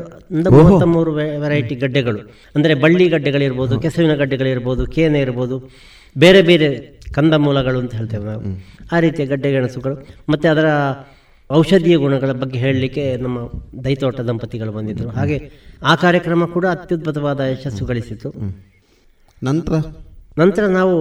ಮೂವತ್ತ 0.51 0.85
ಮೂರು 0.85 1.15
ವೆರೈಟಿ 1.15 1.75
ಗಡ್ಡೆಗಳು. 1.75 2.21
ಅಂದರೆ 2.55 2.75
ಬಳ್ಳಿ 2.75 3.09
ಗಡ್ಡೆಗಳಿರ್ಬೋದು 3.09 3.81
ಕೆಸುವಿನ 3.81 4.15
ಗಡ್ಡೆಗಳಿರ್ಬೋದು 4.15 4.87
ಕೇನೆ 4.87 5.21
ಇರ್ಬೋದು 5.21 5.71
ಬೇರೆ 6.19 6.43
ಬೇರೆ 6.43 6.69
ಕಂದಮೂಲಗಳು 7.15 7.79
ಅಂತ 7.79 7.95
ಹೇಳ್ತೇವೆ 7.95 8.25
ನಾವು. 8.25 8.43
ಆ 8.93 8.99
ರೀತಿಯ 9.01 9.27
ಗಡ್ಡೆ 9.27 9.53
ಗೆಣಸುಗಳು. 9.53 9.97
ಮತ್ತು 10.29 10.49
ಅದರ 10.49 10.65
ಔಷಧೀಯ 11.53 11.97
ಗುಣಗಳ 11.97 12.33
ಬಗ್ಗೆ 12.33 12.59
ಹೇಳಲಿಕ್ಕೆ 12.59 13.17
ನಮ್ಮ 13.17 13.39
ದೈತೋಟ 13.85 14.21
ದಂಪತಿಗಳು 14.21 14.73
ಬಂದಿದ್ದರು. 14.73 15.09
ಹಾಗೆ 15.09 15.51
ಆ 15.83 15.95
ಕಾರ್ಯಕ್ರಮ 15.95 16.45
ಕೂಡ 16.47 16.67
ಅತ್ಯದ್ಭುತವಾದ 16.67 17.41
ಯಶಸ್ಸು 17.41 17.85
ಗಳಿಸಿತು. 17.85 18.33
ನಂತರ? 19.43 19.73
ನಂತರ 20.39 20.67
ನಾವು 20.67 20.97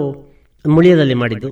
ಮುಳಿಯದಲ್ಲಿ 0.65 1.13
ಮಾಡಿದ್ದು. 1.13 1.49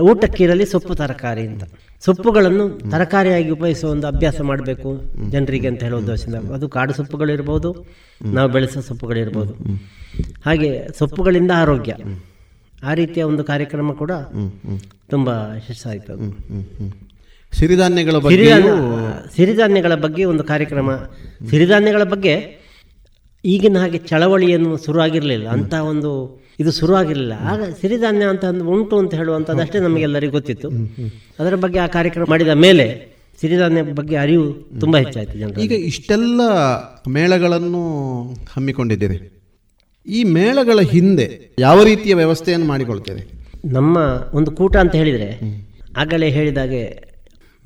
ಊಟಕ್ಕಿರಲಿ 0.00 0.66
ಸೊಪ್ಪು 0.66 0.94
ತರಕಾರಿ 0.94 1.46
ಅಂತ. 1.46 1.64
ಸೊಪ್ಪುಗಳನ್ನು 2.04 2.64
ತರಕಾರಿಯಾಗಿ 2.90 3.50
ಉಪಯೋಗಿಸುವ 3.50 3.90
ಒಂದು 3.90 4.06
ಅಭ್ಯಾಸ 4.06 4.40
ಮಾಡಬೇಕು 4.40 4.90
ಜನರಿಗೆ 5.30 5.68
ಅಂತ 5.68 5.82
ಹೇಳೋ 5.82 5.98
ಉದ್ದೇಶದಿಂದ. 5.98 6.50
ಅದು 6.56 6.68
ಕಾಡು 6.68 6.92
ಸೊಪ್ಪುಗಳಿರ್ಬೋದು 6.92 7.70
ನಾವು 8.22 8.48
ಬೆಳೆಸೋ 8.50 8.80
ಸೊಪ್ಪುಗಳಿರ್ಬೋದು. 8.80 9.52
ಹಾಗೆ 10.44 10.70
ಸೊಪ್ಪುಗಳಿಂದ 10.98 11.52
ಆರೋಗ್ಯ. 11.56 11.94
ಆ 12.84 12.94
ರೀತಿಯ 12.94 13.22
ಒಂದು 13.22 13.44
ಕಾರ್ಯಕ್ರಮ 13.44 13.92
ಕೂಡ 13.92 14.12
ತುಂಬ 15.10 15.28
ಯಶಸ್ಸಾಯಿತು. 15.56 16.14
ಸಿರಿಧಾನ್ಯಗಳ 17.52 18.16
ಬಗ್ಗೆ 18.26 18.50
ಸಿರಿಧಾನ್ಯಗಳ 19.36 19.94
ಬಗ್ಗೆ 19.94 20.24
ಒಂದು 20.24 20.44
ಕಾರ್ಯಕ್ರಮ. 20.44 20.90
ಸಿರಿಧಾನ್ಯಗಳ 21.50 22.02
ಬಗ್ಗೆ 22.02 22.34
ಈಗಿನ 23.44 23.78
ಹಾಗೆ 23.78 23.98
ಚಳವಳಿಯನ್ನು 23.98 24.84
ಶುರುವಾಗಿರಲಿಲ್ಲ. 24.84 25.48
ಅಂತ 25.48 25.74
ಒಂದು 25.74 26.12
ಇದು 26.58 26.70
ಶುರುವಾಗಿರಲಿಲ್ಲ 26.78 27.34
ಆಗ 27.52 27.62
ಸಿರಿಧಾನ್ಯ 27.80 28.24
ಅಂತ 28.32 28.44
ಉಂಟು 28.74 28.94
ಅಂತ 29.02 29.12
ಹೇಳುವಂಥದ್ದಷ್ಟೇ 29.14 29.78
ನಮಗೆಲ್ಲರಿಗೂ 29.78 30.32
ಗೊತ್ತಿತ್ತು. 30.32 30.68
ಅದರ 31.40 31.54
ಬಗ್ಗೆ 31.64 31.78
ಆ 31.78 31.86
ಕಾರ್ಯಕ್ರಮ 31.96 32.26
ಮಾಡಿದ 32.30 32.54
ಮೇಲೆ 32.66 32.86
ಸಿರಿಧಾನ್ಯ 33.40 33.82
ಬಗ್ಗೆ 33.98 34.16
ಅರಿವು 34.16 34.46
ತುಂಬ 34.82 34.94
ಹೆಚ್ಚಾಯಿತು 34.96 35.34
ಜನರು 35.38 35.60
ಈಗ 35.64 35.72
ಇಷ್ಟೆಲ್ಲ 35.90 36.40
ಮೇಳಗಳನ್ನು 37.16 37.82
ಹಮ್ಮಿಕೊಂಡಿದ್ದೀರಿ. 38.54 39.18
ಈ 40.06 40.20
ಮೇಳಗಳ 40.36 40.80
ಹಿಂದೆ 40.94 41.26
ಯಾವ 41.58 41.78
ರೀತಿಯ 41.82 42.14
ವ್ಯವಸ್ಥೆಯನ್ನು 42.14 42.66
ಮಾಡಿಕೊಳ್ತೇವೆ 42.66 43.22
ನಮ್ಮ 43.76 43.98
ಒಂದು 44.34 44.50
ಕೂಟ 44.50 44.74
ಅಂತ 44.76 44.94
ಹೇಳಿದರೆ 44.94 45.28
ಆಗಲೇ 45.96 46.30
ಹೇಳಿದಾಗೆ 46.30 46.82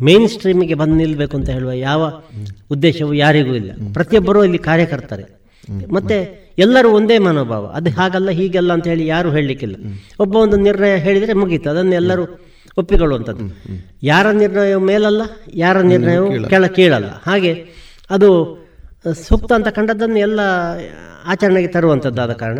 ಮೇನ್ 0.00 0.28
ಸ್ಟ್ರೀಮಿಗೆ 0.28 0.74
ಬಂದು 0.74 0.94
ನಿಲ್ಲಬೇಕು 0.94 1.34
ಅಂತ 1.36 1.48
ಹೇಳುವ 1.50 1.72
ಯಾವ 1.72 2.02
ಉದ್ದೇಶವೂ 2.70 3.12
ಯಾರಿಗೂ 3.14 3.54
ಇಲ್ಲ. 3.54 3.72
ಪ್ರತಿಯೊಬ್ಬರೂ 3.92 4.44
ಇಲ್ಲಿ 4.44 4.60
ಕಾರ್ಯಕರ್ತರೆ. 4.68 5.24
ಮತ್ತೆ 5.92 6.16
ಎಲ್ಲರೂ 6.58 6.88
ಒಂದೇ 6.90 7.18
ಮನೋಭಾವ. 7.18 7.66
ಅದು 7.66 7.90
ಹಾಗಲ್ಲ 7.90 8.30
ಹೀಗಲ್ಲ 8.30 8.72
ಅಂತ 8.72 8.86
ಹೇಳಿ 8.86 9.06
ಯಾರು 9.06 9.30
ಹೇಳಲಿಕ್ಕಿಲ್ಲ. 9.30 9.76
ಒಬ್ಬ 10.20 10.34
ಒಂದು 10.36 10.56
ನಿರ್ಣಯ 10.56 10.96
ಹೇಳಿದರೆ 10.96 11.32
ಮುಗೀತು. 11.32 11.70
ಅದನ್ನು 11.70 11.94
ಎಲ್ಲರೂ 11.94 12.24
ಒಪ್ಪಿಕೊಳ್ಳುವಂಥದ್ದು. 12.78 13.44
ಯಾರ 14.02 14.30
ನಿರ್ಣಯ 14.30 14.76
ಮೇಲಲ್ಲ 14.76 15.22
ಯಾರ 15.54 15.80
ನಿರ್ಣಯವು 15.80 16.28
ಕೆಳ 16.48 16.66
ಕೇಳಲ್ಲ. 16.66 17.08
ಹಾಗೆ 17.26 17.52
ಅದು 18.10 18.28
ಸೂಕ್ತ 19.28 19.52
ಅಂತ 19.52 19.68
ಕಂಡದ್ದನ್ನು 19.68 20.18
ಎಲ್ಲ 20.18 20.40
ಆಚರಣೆಗೆ 21.26 21.70
ಆದ 22.18 22.32
ಕಾರಣ. 22.32 22.58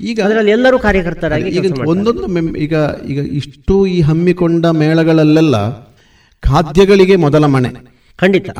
ಈಗ 0.00 0.18
ಅದರಲ್ಲಿ 0.20 0.50
ಎಲ್ಲರೂ 0.50 0.78
ಕಾರ್ಯಕರ್ತರಾಗಿ 0.78 1.50
ಈಗ 1.58 1.66
ಒಂದೊಂದು 1.88 2.56
ಈಗ 2.58 2.74
ಈಗ 3.06 3.20
ಇಷ್ಟು 3.32 3.86
ಈ 3.86 4.00
ಹಮ್ಮಿಕೊಂಡ 4.00 4.66
ಮೇಳಗಳಲ್ಲೆಲ್ಲ 4.66 5.56
ಖಾದ್ಯಗಳಿಗೆ 6.40 7.16
ಮೊದಲ 7.16 7.44
ಮನೆ 7.46 7.95
ಖಂಡಿತ. 8.18 8.50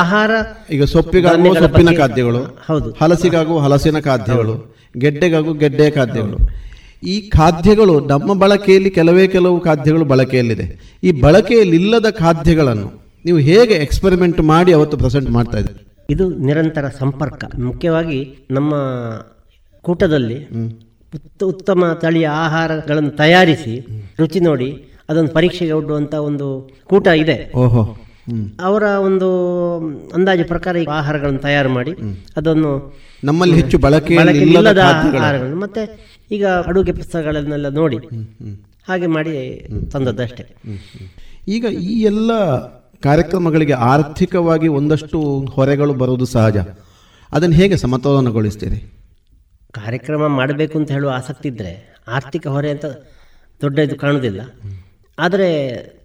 ಆಹಾರ 0.00 0.30
ಈಗ 0.70 0.84
ಸೊಪ್ಪಿಗಾಗುವ 0.84 1.54
ಸೊಪ್ಪಿನ 1.54 1.96
ಖಾದ್ಯಗಳು 1.96 2.40
ಹೌದು. 2.68 2.96
ಹಲಸಿಗಾಗುವ 3.00 3.58
ಹಲಸಿನ 3.58 3.98
ಖಾದ್ಯಗಳು 4.00 4.54
ಗೆಡ್ಡೆಗಾಗುವ 4.98 5.52
ಗೆಡ್ಡೆಯ 5.52 5.90
ಖಾದ್ಯಗಳು. 5.90 6.38
ಈ 7.02 7.30
ಖಾದ್ಯಗಳು 7.30 8.00
ನಮ್ಮ 8.00 8.34
ಬಳಕೆಯಲ್ಲಿ 8.34 8.90
ಕೆಲವೇ 8.90 9.26
ಕೆಲವು 9.26 9.60
ಖಾದ್ಯಗಳು 9.60 10.04
ಬಳಕೆಯಲ್ಲಿದೆ. 10.04 10.96
ಈ 11.04 11.12
ಬಳಕೆಯಲ್ಲಿಲ್ಲದ 11.20 12.10
ಖಾದ್ಯಗಳನ್ನು 12.10 12.88
ನೀವು 13.24 13.38
ಹೇಗೆ 13.38 13.74
ಎಕ್ಸ್ಪೆರಿಮೆಂಟ್ 13.74 14.40
ಮಾಡಿ 14.40 14.72
ಅವತ್ತು 14.72 14.96
ಪ್ರೆಸೆಂಟ್ 14.96 15.30
ಮಾಡ್ತಾ 15.30 15.58
ಇದ್ದೀರಿ? 15.58 15.84
ಇದು 16.10 16.28
ನಿರಂತರ 16.38 16.88
ಸಂಪರ್ಕ. 16.98 17.44
ಮುಖ್ಯವಾಗಿ 17.58 18.46
ನಮ್ಮ 18.50 18.74
ಕೂಟದಲ್ಲಿ 19.84 20.38
ಉತ್ತ 21.14 21.44
ಉತ್ತಮ 21.44 21.98
ತಳಿಯ 22.00 22.26
ಆಹಾರಗಳನ್ನು 22.26 23.10
ತಯಾರಿಸಿ 23.10 23.74
ರುಚಿ 24.20 24.40
ನೋಡಿ 24.40 24.68
ಅದೊಂದು 25.08 25.30
ಪರೀಕ್ಷೆಗೆ 25.30 25.72
ಒಡ್ಡುವಂಥ 25.72 26.14
ಒಂದು 26.14 26.70
ಕೂಟ 26.84 27.06
ಇದೆ. 27.06 27.52
ಓಹೋ. 27.54 27.96
ಅವರ 28.60 28.82
ಒಂದು 28.82 29.28
ಅಂದಾಜು 30.14 30.44
ಪ್ರಕಾರ 30.44 30.76
ಈ 30.76 30.84
ಆಹಾರಗಳನ್ನು 30.90 31.38
ತಯಾರು 31.38 31.68
ಮಾಡಿ 31.68 31.92
ಅದನ್ನು 32.36 32.96
ನಮ್ಮಲ್ಲಿ 33.24 33.54
ಹೆಚ್ಚು 33.54 33.78
ಬಳಕೆ 33.78 34.14
ಇಲ್ಲದ 34.14 34.78
ಆಹಾರಗಳನ್ನು 34.78 35.56
ಮತ್ತೆ 35.56 35.82
ಈಗ 36.30 36.46
ಅಡುಗೆ 36.46 36.92
ಪುಸ್ತಕಗಳನ್ನೆಲ್ಲ 36.92 37.68
ನೋಡಿ 37.68 37.98
ಹಾಗೆ 38.88 39.06
ಮಾಡಿ 39.06 39.32
ತಂದದ್ದಷ್ಟೇ 39.92 40.44
ಈಗ 41.48 41.64
ಈ 41.64 42.02
ಎಲ್ಲ 42.02 42.32
ಕಾರ್ಯಕ್ರಮಗಳಿಗೆ 43.02 43.72
ಆರ್ಥಿಕವಾಗಿ 43.72 44.68
ಒಂದಷ್ಟು 44.68 45.18
ಹೊರೆಗಳು 45.46 45.94
ಬರುವುದು 45.94 46.24
ಸಹಜ. 46.24 46.56
ಅದನ್ನು 47.32 47.56
ಹೇಗೆ 47.56 47.76
ಸಮತೋಲನಗೊಳಿಸ್ತೀರಿ? 47.76 48.78
ಕಾರ್ಯಕ್ರಮ 49.72 50.26
ಮಾಡಬೇಕು 50.26 50.78
ಅಂತ 50.78 50.90
ಹೇಳುವ 50.90 51.10
ಆಸಕ್ತಿ 51.10 51.48
ಇದ್ದರೆ 51.48 51.72
ಆರ್ಥಿಕ 52.08 52.46
ಹೊರೆ 52.46 52.70
ಅಂತ 52.70 52.84
ದೊಡ್ಡದು 53.62 53.96
ಕಾಣುವುದಿಲ್ಲ. 53.96 54.40
ಆದರೆ 55.18 55.48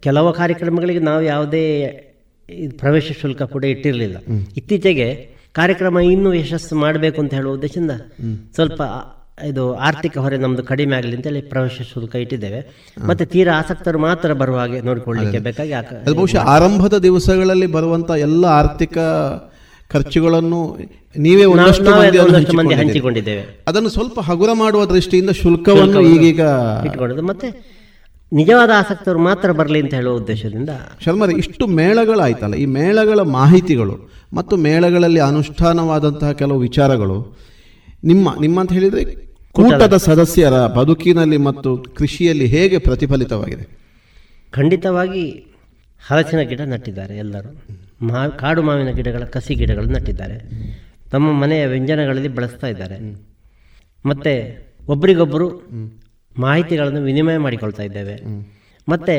ಕೆಲವು 0.00 0.32
ಕಾರ್ಯಕ್ರಮಗಳಿಗೆ 0.32 0.98
ನಾವು 0.98 1.22
ಯಾವುದೇ 1.22 1.64
ಪ್ರವೇಶ 2.78 3.12
ಶುಲ್ಕ 3.20 3.42
ಕೂಡ 3.42 3.64
ಇಟ್ಟಿರಲಿಲ್ಲ. 3.64 4.16
ಇತ್ತೀಚೆಗೆ 4.56 5.08
ಕಾರ್ಯಕ್ರಮ 5.52 5.98
ಇನ್ನೂ 5.98 6.32
ಯಶಸ್ಸು 6.32 6.76
ಮಾಡಬೇಕು 6.76 7.20
ಅಂತ 7.20 7.34
ಹೇಳುವ 7.34 7.52
ಉದ್ದೇಶದಿಂದ 7.54 7.90
ಸ್ವಲ್ಪ 8.54 8.82
ಇದು 9.44 9.74
ಆರ್ಥಿಕ 9.74 10.18
ಹೊರೆ 10.18 10.36
ನಮ್ದು 10.36 10.62
ಕಡಿಮೆ 10.62 10.96
ಆಗಲಿ 10.96 11.16
ಅಂತೇಳಿ 11.16 11.40
ಪ್ರವೇಶ 11.40 11.82
ಶುಲ್ಕ 11.94 12.14
ಇಟ್ಟಿದ್ದೇವೆ. 12.14 12.60
ಮತ್ತೆ 13.06 13.24
ತೀರಾ 13.24 13.58
ಆಸಕ್ತರು 13.58 13.98
ಮಾತ್ರ 13.98 14.32
ಬರುವ 14.32 14.58
ಹಾಗೆ 14.58 14.80
ನೋಡಿಕೊಳ್ಳಿಕ್ಕೆ 14.80 15.38
ಬೇಕಾಗಿ 15.38 15.72
ಬಹುಶಃ 16.14 16.38
ಆರಂಭದ 16.38 16.98
ದಿವಸಗಳಲ್ಲಿ 16.98 17.66
ಬರುವಂತ 17.66 18.10
ಎಲ್ಲ 18.10 18.44
ಆರ್ಥಿಕ 18.44 18.98
ಖರ್ಚುಗಳನ್ನು 19.88 20.78
ನೀವೇ 21.18 21.44
ಒಂದಷ್ಟು 21.44 22.56
ಮಂದಿ. 22.56 22.74
ಹಂಚಿಕೊಂಡಿದ್ದೇವೆ. 22.74 23.64
ಅದನ್ನು 23.68 23.88
ಸ್ವಲ್ಪ 23.88 24.20
ಹಗುರ 24.20 24.48
ಮಾಡುವ 24.52 24.84
ದೃಷ್ಟಿಯಿಂದ 24.84 25.30
ಶುಲ್ಕವನ್ನು 25.30 26.00
ಈಗೀಗ 26.00 26.40
ಇಟ್ಕೊಂಡಿದ್ದು. 26.86 27.22
ಮತ್ತೆ 27.22 27.73
ನಿಜವಾದ 28.34 28.70
ಆಸಕ್ತರು 28.76 29.18
ಮಾತ್ರ 29.18 29.52
ಬರಲಿ 29.52 29.80
ಅಂತ 29.80 29.94
ಹೇಳುವ 29.94 30.16
ಉದ್ದೇಶದಿಂದ 30.16 30.70
ಶರ್ಮರ 31.04 31.30
ಇಷ್ಟು 31.30 31.66
ಮೇಳಗಳಾಯ್ತಲ್ಲ 31.66 32.54
ಈ 32.54 32.64
ಮೇಳಗಳ 32.66 33.20
ಮಾಹಿತಿಗಳು 33.20 34.10
ಮತ್ತು 34.32 34.56
ಮೇಳಗಳಲ್ಲಿ 34.56 35.20
ಅನುಷ್ಠಾನವಾದಂತಹ 35.20 36.32
ಕೆಲವು 36.32 36.58
ವಿಚಾರಗಳು 36.58 37.36
ನಿಮ್ಮ 38.04 38.28
ನಿಮ್ಮ 38.40 38.60
ಅಂತ 38.60 38.72
ಹೇಳಿದ್ರೆ 38.72 39.24
ಕೂಟದ 39.52 39.96
ಸದಸ್ಯರ 39.96 40.66
ಬದುಕಿನಲ್ಲಿ 40.66 41.36
ಮತ್ತು 41.36 41.78
ಕೃಷಿಯಲ್ಲಿ 41.78 42.46
ಹೇಗೆ 42.46 42.78
ಪ್ರತಿಫಲಿತವಾಗಿದೆ? 42.78 43.78
ಖಂಡಿತವಾಗಿ 44.50 45.46
ಹಲಸಿನ 46.06 46.40
ಗಿಡ 46.40 46.60
ನಟ್ಟಿದ್ದಾರೆ 46.60 47.16
ಎಲ್ಲರೂ. 47.16 47.62
ಮಾ 48.06 48.28
ಕಾಡು 48.28 48.62
ಮಾವಿನ 48.62 48.90
ಗಿಡಗಳ 48.90 49.24
ಕಸಿ 49.24 49.54
ಗಿಡಗಳು 49.54 49.86
ನಟ್ಟಿದ್ದಾರೆ. 49.86 50.38
ತಮ್ಮ 51.10 51.32
ಮನೆಯ 51.32 51.66
ವ್ಯಂಜನಗಳಲ್ಲಿ 51.66 52.28
ಬಳಸ್ತಾ 52.28 52.66
ಇದ್ದಾರೆ. 52.66 53.16
ಮತ್ತು 54.06 54.66
ಒಬ್ಬರಿಗೊಬ್ಬರು 54.88 55.62
ಮಾಹಿತಿಗಳನ್ನು 56.38 57.02
ವಿನಿಮಯ 57.02 57.36
ಮಾಡಿಕೊಳ್ತಾ 57.38 57.82
ಇದ್ದೇವೆ. 57.82 58.16
ಮತ್ತು 58.88 59.14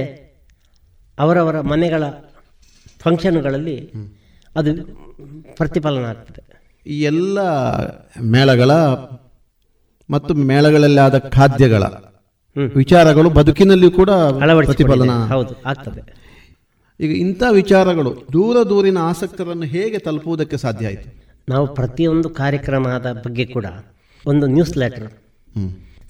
ಅವರವರ 1.19 1.61
ಮನೆಗಳ 1.61 2.03
ಫಂಕ್ಷನ್ಗಳಲ್ಲಿ 2.99 3.91
ಅದು 4.55 4.71
ಪ್ರತಿಫಲನ 5.55 6.05
ಆಗ್ತದೆ. 6.05 6.43
ಈ 6.87 7.01
ಎಲ್ಲ 7.01 7.39
ಮೇಳಗಳ 8.21 8.71
ಮತ್ತು 10.09 10.33
ಮೇಳಗಳಲ್ಲಿ 10.33 10.99
ಆದ 10.99 11.17
ಖಾದ್ಯಗಳ. 11.17 11.83
ವಿಚಾರಗಳು 12.75 13.29
ಬದುಕಿನಲ್ಲಿ 13.29 13.91
ಕೂಡ 13.91 14.09
ಪ್ರತಿಫಲನ 14.09 15.09
ಹೌದು 15.09 15.55
ಆಗ್ತದೆ. 15.65 16.01
ಈಗ 16.99 17.11
ಇಂಥ 17.17 17.43
ವಿಚಾರಗಳು 17.51 18.23
ದೂರ 18.33 18.57
ದೂರಿನ 18.69 18.97
ಆಸಕ್ತರನ್ನು 18.97 19.63
ಹೇಗೆ 19.63 19.97
ತಲುಪುವುದಕ್ಕೆ 19.97 20.57
ಸಾಧ್ಯ 20.57 20.87
ಆಯಿತು? 20.87 21.09
ನಾವು 21.49 21.73
ಪ್ರತಿಯೊಂದು 21.75 22.29
ಕಾರ್ಯಕ್ರಮದ 22.29 23.21
ಬಗ್ಗೆ 23.25 23.45
ಕೂಡ 23.45 23.65
ಒಂದು 24.27 24.47
ನ್ಯೂಸ್ 24.47 24.77
ಲೆಟರ್. 24.77 25.11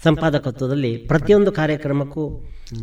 ಸಂಪಾದಕತ್ವದಲ್ಲಿ 0.08 0.92
ಪ್ರತಿಯೊಂದು 1.12 1.52
ಕಾರ್ಯಕ್ರಮಕ್ಕೂ 1.60 2.24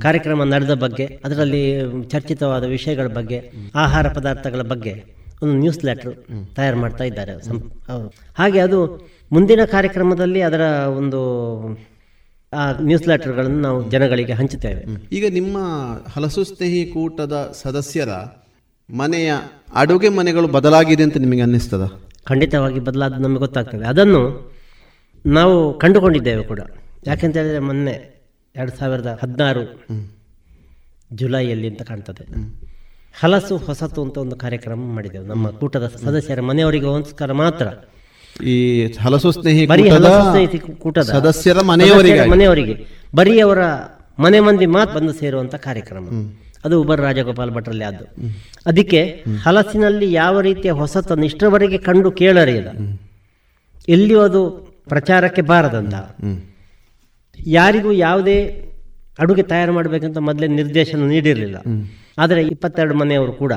ಕಾರ್ಯಕ್ರಮ 0.03 0.45
ನಡೆದ 0.55 0.75
ಬಗ್ಗೆ 0.85 1.07
ಅದರಲ್ಲಿ 1.25 1.63
ಚರ್ಚಿತವಾದ 2.09 2.65
ವಿಷಯಗಳ 2.77 3.09
ಬಗ್ಗೆ 3.19 3.39
ಆಹಾರ 3.75 4.07
ಪದಾರ್ಥಗಳ 4.19 4.63
ಬಗ್ಗೆ 4.73 4.93
ಒಂದು 5.43 5.55
ನ್ಯೂಸ್ 5.55 5.81
ಲೆಟರ್ 5.85 6.15
ತಯಾರು 6.57 6.79
ಮಾಡ್ತಾ 6.83 7.05
ಇದ್ದಾರೆ. 7.05 7.33
ಹಾಗೆ 8.39 8.61
ಅದು 8.67 8.79
ಮುಂದಿನ 9.33 9.63
ಕಾರ್ಯಕ್ರಮದಲ್ಲಿ 9.71 10.41
ಅದರ 10.49 10.65
ಒಂದು 11.01 11.21
ಆ 12.53 12.63
ನ್ಯೂಸ್ 12.81 13.07
ಲೆಟರ್ಗಳನ್ನು 13.09 13.61
ನಾವು 13.61 13.79
ಜನಗಳಿಗೆ 13.91 14.35
ಹಂಚುತ್ತೇವೆ. 14.41 14.83
ಈಗ 15.17 15.25
ನಿಮ್ಮ 15.33 15.57
ಹಲಸು 16.15 16.43
ಸ್ನೇಹಿ 16.45 16.83
ಕೂಟದ 16.95 17.37
ಸದಸ್ಯರ 17.63 18.13
ಮನೆಯ 18.91 19.33
ಅಡುಗೆ 19.75 20.09
ಮನೆಗಳು 20.19 20.49
ಬದಲಾಗಿದೆ 20.57 21.03
ಅಂತ 21.03 21.19
ನಿಮಗೆ 21.25 21.45
ಅನ್ನಿಸ್ತದ? 21.47 21.85
ಖಂಡಿತವಾಗಿ 22.25 22.81
ಬದಲಾದ 22.89 23.15
ನಮಗೆ 23.25 23.43
ಗೊತ್ತಾಗ್ತದೆ. 23.47 23.85
ಅದನ್ನು 23.93 24.23
ನಾವು 25.27 25.57
ಕಂಡುಕೊಂಡಿದ್ದೇವೆ 25.79 26.45
ಕೂಡ. 26.45 26.61
ಯಾಕೆಂತ 27.07 27.37
ಹೇಳಿದ್ರೆ 27.37 27.59
ಮೊನ್ನೆ 27.59 27.95
ಎರಡು 28.57 28.79
ಸಾವಿರದ 28.79 29.19
ಹದಿನಾರು 29.23 29.85
ಜುಲೈಯಲ್ಲಿ 31.13 31.69
ಅಂತ 31.69 31.83
ಕಾಣ್ತದೆ. 31.83 32.25
ಹಲಸು 33.21 33.57
ಹೊಸತು 33.57 34.03
ಅಂತ 34.03 34.19
ಒಂದು 34.19 34.37
ಕಾರ್ಯಕ್ರಮ 34.37 34.79
ಮಾಡಿದೆವು 34.79 35.27
ನಮ್ಮ 35.27 35.51
ಕೂಟದ 35.51 35.87
ಸದಸ್ಯರ 36.05 36.41
ಮನೆಯವರಿಗೋಸ್ಕರ 36.41 37.33
ಮಾತ್ರ. 37.33 37.67
ಈ 38.45 38.87
ಹಲಸು 39.01 39.33
ಸ್ನೇಹಿ 39.33 39.67
ಕೂಟದ 40.59 41.03
ಸದಸ್ಯರ 41.03 41.61
ಮನೆಯವರಿಗೆ 41.63 42.27
ಮನೆಯವರಿಗೆ. 42.27 42.87
ಬರೀ 43.15 43.41
ಅವರ 43.41 43.59
ಮನೆ 44.19 44.41
ಮಂದಿ 44.41 44.67
ಮಾತ್ರ 44.67 44.95
ಬಂದು 44.99 45.13
ಸೇರುವಂತ 45.13 45.55
ಕಾರ್ಯಕ್ರಮ. 45.55 46.07
ಅದು 46.65 46.83
ಉಬರ್ 46.83 47.01
ರಾಜಗೋಪಾಲ್ 47.01 47.51
ಭಟ್ರಲ್ಲಿ 47.51 47.85
ಅದು 47.85 48.05
ಅದಕ್ಕೆ 48.67 49.25
ಹಲಸಿನಲ್ಲಿ 49.43 50.13
ಯಾವ 50.13 50.41
ರೀತಿಯ 50.41 50.71
ಹೊಸತನ್ನು 50.71 51.25
ಇಷ್ಟರವರೆಗೆ 51.25 51.79
ಕಂಡು 51.79 52.11
ಕೇಳರಿಯದ. 52.11 52.67
ಎಲ್ಲಿಯೂ 53.89 54.21
ಅದು 54.21 54.43
ಪ್ರಚಾರಕ್ಕೆ 54.89 55.43
ಬಾರದಂತ. 55.43 55.95
ಯಾರಿಗೂ 57.47 57.93
ಯಾವುದೇ 57.93 58.37
ಅಡುಗೆ 59.19 59.43
ತಯಾರು 59.43 59.73
ಮಾಡಬೇಕಂತ 59.73 60.19
ಮೊದಲೇ 60.19 60.47
ನಿರ್ದೇಶನ 60.47 61.07
ನೀಡಿರಲಿಲ್ಲ. 61.07 61.57
ಆದರೆ 62.19 62.43
ಇಪ್ಪತ್ತೆರಡು 62.43 62.95
ಮನೆಯವರು 62.95 63.33
ಕೂಡ 63.33 63.53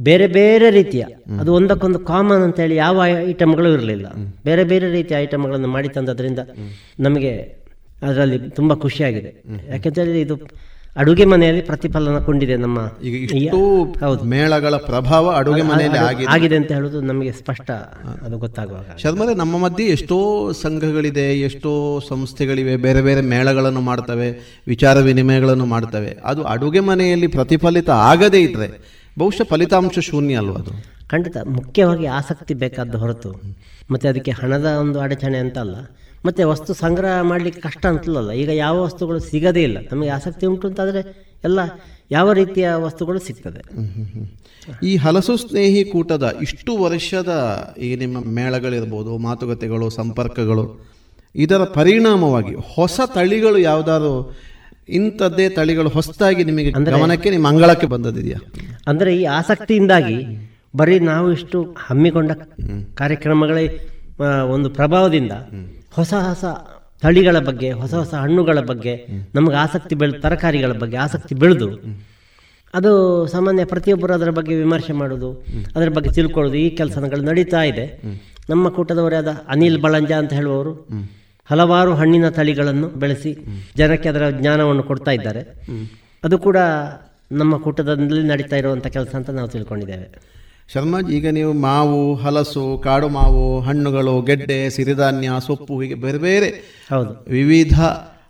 ಬೇರೆ 0.00 0.26
ಬೇರೆ 0.26 0.70
ರೀತಿಯ 0.70 1.04
ಅದು 1.40 1.54
ಒಂದಕ್ಕೊಂದು 1.54 1.98
ಕಾಮನ್ 1.98 2.42
ಅಂತ 2.42 2.60
ಹೇಳಿ 2.60 2.76
ಯಾವ 2.76 3.04
ಐಟಮ್ಗಳು 3.06 3.72
ಇರಲಿಲ್ಲ. 3.72 4.06
ಬೇರೆ 4.44 4.64
ಬೇರೆ 4.64 4.90
ರೀತಿಯ 4.90 5.16
ಐಟಮ್ಗಳನ್ನು 5.16 5.68
ಮಾಡಿ 5.68 5.88
ತಂದದ್ರಿಂದ 5.88 6.38
ನಮಗೆ 7.00 7.62
ಅದರಲ್ಲಿ 8.02 8.38
ತುಂಬ 8.50 8.74
ಖುಷಿಯಾಗಿದೆ. 8.74 9.30
ಯಾಕೆಂತ 9.68 9.98
ಹೇಳಿದ್ರೆ 9.98 10.20
ಇದು 10.20 10.36
ಅಡುಗೆ 10.96 11.24
ಮನೆಯಲ್ಲಿ 11.24 11.62
ಪ್ರತಿಫಲನ 11.62 12.18
ಕೊಂಡಿದೆ 12.18 12.56
ನಮ್ಮ 12.56 12.78
ಈಗ 13.04 13.30
ಮೇಳಗಳ 14.24 14.76
ಪ್ರಭಾವ 14.76 15.30
ಅಡುಗೆ 15.30 15.62
ಮನೆಯಲ್ಲಿ 15.62 15.98
ಆಗಿದೆ. 15.98 16.26
ಆಗಿದೆ 16.26 16.56
ಅಂತ 16.56 16.72
ಹೇಳುದು 16.72 17.00
ನಮಗೆ 17.00 17.32
ಸ್ಪಷ್ಟ 17.32 17.70
ಅದು 18.22 18.38
ಗೊತ್ತಾಗುವಾಗ. 18.38 18.98
ಶರ್ಮರೆ 18.98 19.34
ನಮ್ಮ 19.34 19.58
ಮಧ್ಯೆ 19.58 19.86
ಎಷ್ಟೋ 19.86 20.52
ಸಂಘಗಳಿದೆ 20.52 21.40
ಎಷ್ಟೋ 21.40 22.00
ಸಂಸ್ಥೆಗಳಿವೆ 22.08 22.76
ಬೇರೆ 22.76 23.02
ಬೇರೆ 23.02 23.20
ಮೇಳಗಳನ್ನು 23.20 23.80
ಮಾಡ್ತವೆ 23.80 24.60
ವಿಚಾರ 24.66 24.98
ವಿನಿಮಯಗಳನ್ನು 25.00 25.66
ಮಾಡ್ತವೆ. 25.66 26.18
ಅದು 26.24 26.42
ಅಡುಗೆ 26.42 26.80
ಮನೆಯಲ್ಲಿ 26.80 27.26
ಪ್ರತಿಫಲಿತ 27.26 27.90
ಆಗದೇ 27.90 28.40
ಇದ್ರೆ 28.40 28.80
ಬಹುಶಃ 29.18 29.44
ಫಲಿತಾಂಶ 29.44 29.98
ಶೂನ್ಯ 29.98 30.34
ಅಲ್ವಾ 30.34 30.56
ಅದು? 30.56 30.70
ಖಂಡಿತ 31.08 31.36
ಮುಖ್ಯವಾಗಿ 31.46 32.06
ಆಸಕ್ತಿ 32.06 32.54
ಬೇಕಾದ 32.54 32.94
ಹೊರತು. 32.94 33.40
ಮತ್ತು 33.90 34.08
ಅದಕ್ಕೆ 34.08 34.30
ಹಣದ 34.30 34.64
ಒಂದು 34.64 35.00
ಅಡಚಣೆ 35.00 35.38
ಅಂತ 35.38 35.58
ಅಲ್ಲ. 35.58 35.76
ಮತ್ತು 36.24 36.48
ವಸ್ತು 36.50 36.72
ಸಂಗ್ರಹ 36.74 37.14
ಮಾಡಲಿಕ್ಕೆ 37.30 37.60
ಕಷ್ಟ 37.60 37.84
ಅಂತಲಲ್ಲ 37.86 38.30
ಈಗ 38.42 38.50
ಯಾವ 38.64 38.76
ವಸ್ತುಗಳು 38.84 39.18
ಸಿಗದೇ 39.30 39.62
ಇಲ್ಲ. 39.68 39.78
ನಮಗೆ 39.92 40.10
ಆಸಕ್ತಿ 40.10 40.44
ಉಂಟು 40.46 40.66
ಅಂತಾದರೆ 40.68 41.00
ಎಲ್ಲ 41.44 41.60
ಯಾವ 42.10 42.32
ರೀತಿಯ 42.32 42.66
ವಸ್ತುಗಳು 42.84 43.18
ಸಿಗ್ತದೆ? 43.18 43.60
ಈ 44.88 44.92
ಹಲಸು 44.96 45.34
ಸ್ನೇಹಿ 45.42 45.82
ಕೂಟದ 45.84 46.26
ಇಷ್ಟು 46.42 46.72
ವರ್ಷದ 46.84 47.32
ಈ 47.78 47.88
ನಿಮ್ಮ 47.96 48.18
ಮೇಳಗಳಿರ್ಬೋದು 48.38 49.12
ಮಾತುಕತೆಗಳು 49.18 49.86
ಸಂಪರ್ಕಗಳು 49.90 50.64
ಇದರ 51.34 51.64
ಪರಿಣಾಮವಾಗಿ 51.78 52.54
ಹೊಸ 52.74 53.00
ತಳಿಗಳು 53.14 53.58
ಯಾವ್ದಾದ್ರು 53.70 54.14
ಇಂಥದ್ದೇ 54.98 55.46
ತಳಿಗಳು 55.48 55.88
ಹೊಸದಾಗಿ 55.88 56.44
ನಿಮಗೆ 56.44 56.70
ಗಮನಕ್ಕೆ 56.92 57.30
ನಿಮ್ಮ 57.30 57.46
ಅಂಗಳಕ್ಕೆ 57.48 57.86
ಬಂದದಿದೆಯಾ 57.86 58.38
ಅಂದರೆ 58.88 59.10
ಈ 59.16 59.24
ಆಸಕ್ತಿಯಿಂದಾಗಿ 59.38 60.16
ಬರೀ 60.76 60.96
ನಾವು 61.08 61.26
ಇಷ್ಟು 61.32 61.58
ಹಮ್ಮಿಕೊಂಡ 61.86 62.32
ಕಾರ್ಯಕ್ರಮಗಳೇ 62.94 63.64
ಒಂದು 64.24 64.70
ಪ್ರಭಾವದಿಂದ 64.70 65.32
ಹೊಸ 65.92 66.14
ಹೊಸ 66.14 66.44
ತಳಿಗಳ 67.02 67.38
ಬಗ್ಗೆ, 67.38 67.72
ಹೊಸ 67.72 67.94
ಹೊಸ 67.94 68.14
ಹಣ್ಣುಗಳ 68.14 68.60
ಬಗ್ಗೆ, 68.60 69.06
ನಮಗೆ 69.34 69.54
ಆಸಕ್ತಿ 69.54 69.94
ಬೆಳೆದು, 69.94 70.20
ತರಕಾರಿಗಳ 70.20 70.72
ಬಗ್ಗೆ 70.72 70.96
ಆಸಕ್ತಿ 70.96 71.34
ಬೆಳೆದು, 71.34 71.78
ಅದು 72.74 73.26
ಸಾಮಾನ್ಯ 73.26 73.64
ಪ್ರತಿಯೊಬ್ಬರು 73.64 74.14
ಅದರ 74.14 74.30
ಬಗ್ಗೆ 74.30 74.54
ವಿಮರ್ಶೆ 74.54 74.92
ಮಾಡೋದು, 74.92 75.44
ಅದರ 75.76 75.88
ಬಗ್ಗೆ 75.88 76.10
ತಿಳ್ಕೊಳ್ಳೋದು, 76.10 76.56
ಈ 76.56 76.70
ಕೆಲಸಗಳು 76.70 77.22
ನಡೀತಾ 77.22 77.62
ಇದೆ. 77.62 78.02
ನಮ್ಮ 78.50 78.68
ಕೂಟದವರೇ 78.68 79.16
ಆದ 79.16 79.44
ಅನಿಲ್ 79.48 79.80
ಬಳಂಜ 79.80 80.12
ಅಂತ 80.12 80.32
ಹೇಳುವವರು 80.32 80.88
ಹಲವಾರು 81.44 81.94
ಹಣ್ಣಿನ 81.94 82.28
ತಳಿಗಳನ್ನು 82.28 82.88
ಬೆಳೆಸಿ 82.88 83.38
ಜನಕ್ಕೆ 83.76 84.08
ಅದರ 84.08 84.30
ಜ್ಞಾನವನ್ನು 84.30 84.82
ಕೊಡ್ತಾ 84.82 85.10
ಇದ್ದಾರೆ. 85.10 85.42
ಅದು 86.24 86.38
ಕೂಡ 86.38 86.56
ನಮ್ಮ 87.32 87.56
ಕೂಟದಲ್ಲಿ 87.56 88.22
ನಡೀತಾ 88.22 88.56
ಇರುವಂಥ 88.56 88.86
ಕೆಲಸ 88.86 89.14
ಅಂತ 89.14 89.30
ನಾವು 89.30 89.48
ತಿಳ್ಕೊಂಡಿದ್ದೇವೆ. 89.48 90.08
ಶರ್ಮಾಜ್ 90.74 91.10
ಈಗ 91.10 91.28
ನೀವು 91.28 91.52
ಮಾವು 91.52 92.14
ಹಲಸು 92.14 92.80
ಕಾಡು 92.84 93.08
ಮಾವು 93.08 93.60
ಹಣ್ಣುಗಳು 93.60 94.22
ಗೆಡ್ಡೆ 94.22 94.70
ಸಿರಿಧಾನ್ಯ 94.70 95.30
ಸೊಪ್ಪು 95.46 95.80
ಹೀಗೆ 95.80 95.94
ಬೇರೆ 95.94 96.18
ಬೇರೆ 96.18 96.46
ಹೌದು. 96.90 97.26
ವಿವಿಧ 97.30 97.80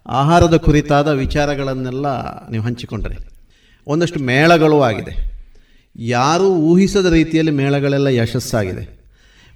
ಆಹಾರದ 0.07 0.57
ಕುರಿತಾದ 0.57 1.09
ವಿಚಾರಗಳನ್ನೆಲ್ಲ 1.09 2.07
ನೀವು 2.48 2.64
ಹಂಚಿಕೊಂಡ್ರೆ. 2.64 3.16
ಒಂದಷ್ಟು 3.87 4.20
ಮೇಳಗಳು 4.20 4.83
ಆಗಿದೆ. 4.83 5.33
ಯಾರೂ 5.96 6.48
ಊಹಿಸದ 6.48 7.07
ರೀತಿಯಲ್ಲಿ 7.07 7.52
ಮೇಳಗಳೆಲ್ಲ 7.52 8.07
ಯಶಸ್ಸಾಗಿದೆ. 8.07 8.98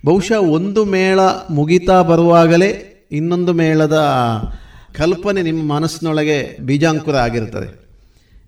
ಬಹುಶಃ 0.05 0.37
ಒಂದು 0.37 0.85
ಮೇಳ 0.85 1.21
ಮುಗಿತಾ 1.51 2.03
ಬರುವಾಗಲೇ 2.03 2.71
ಇನ್ನೊಂದು 3.13 3.53
ಮೇಳದ 3.53 3.97
ಕಲ್ಪನೆ 4.95 5.43
ನಿಮ್ಮ 5.43 5.75
ಮನಸ್ಸಿನೊಳಗೆ 5.75 6.59
ಬೀಜಾಂಕುರ 6.61 7.17
ಆಗಿರ್ತದೆ. 7.17 7.87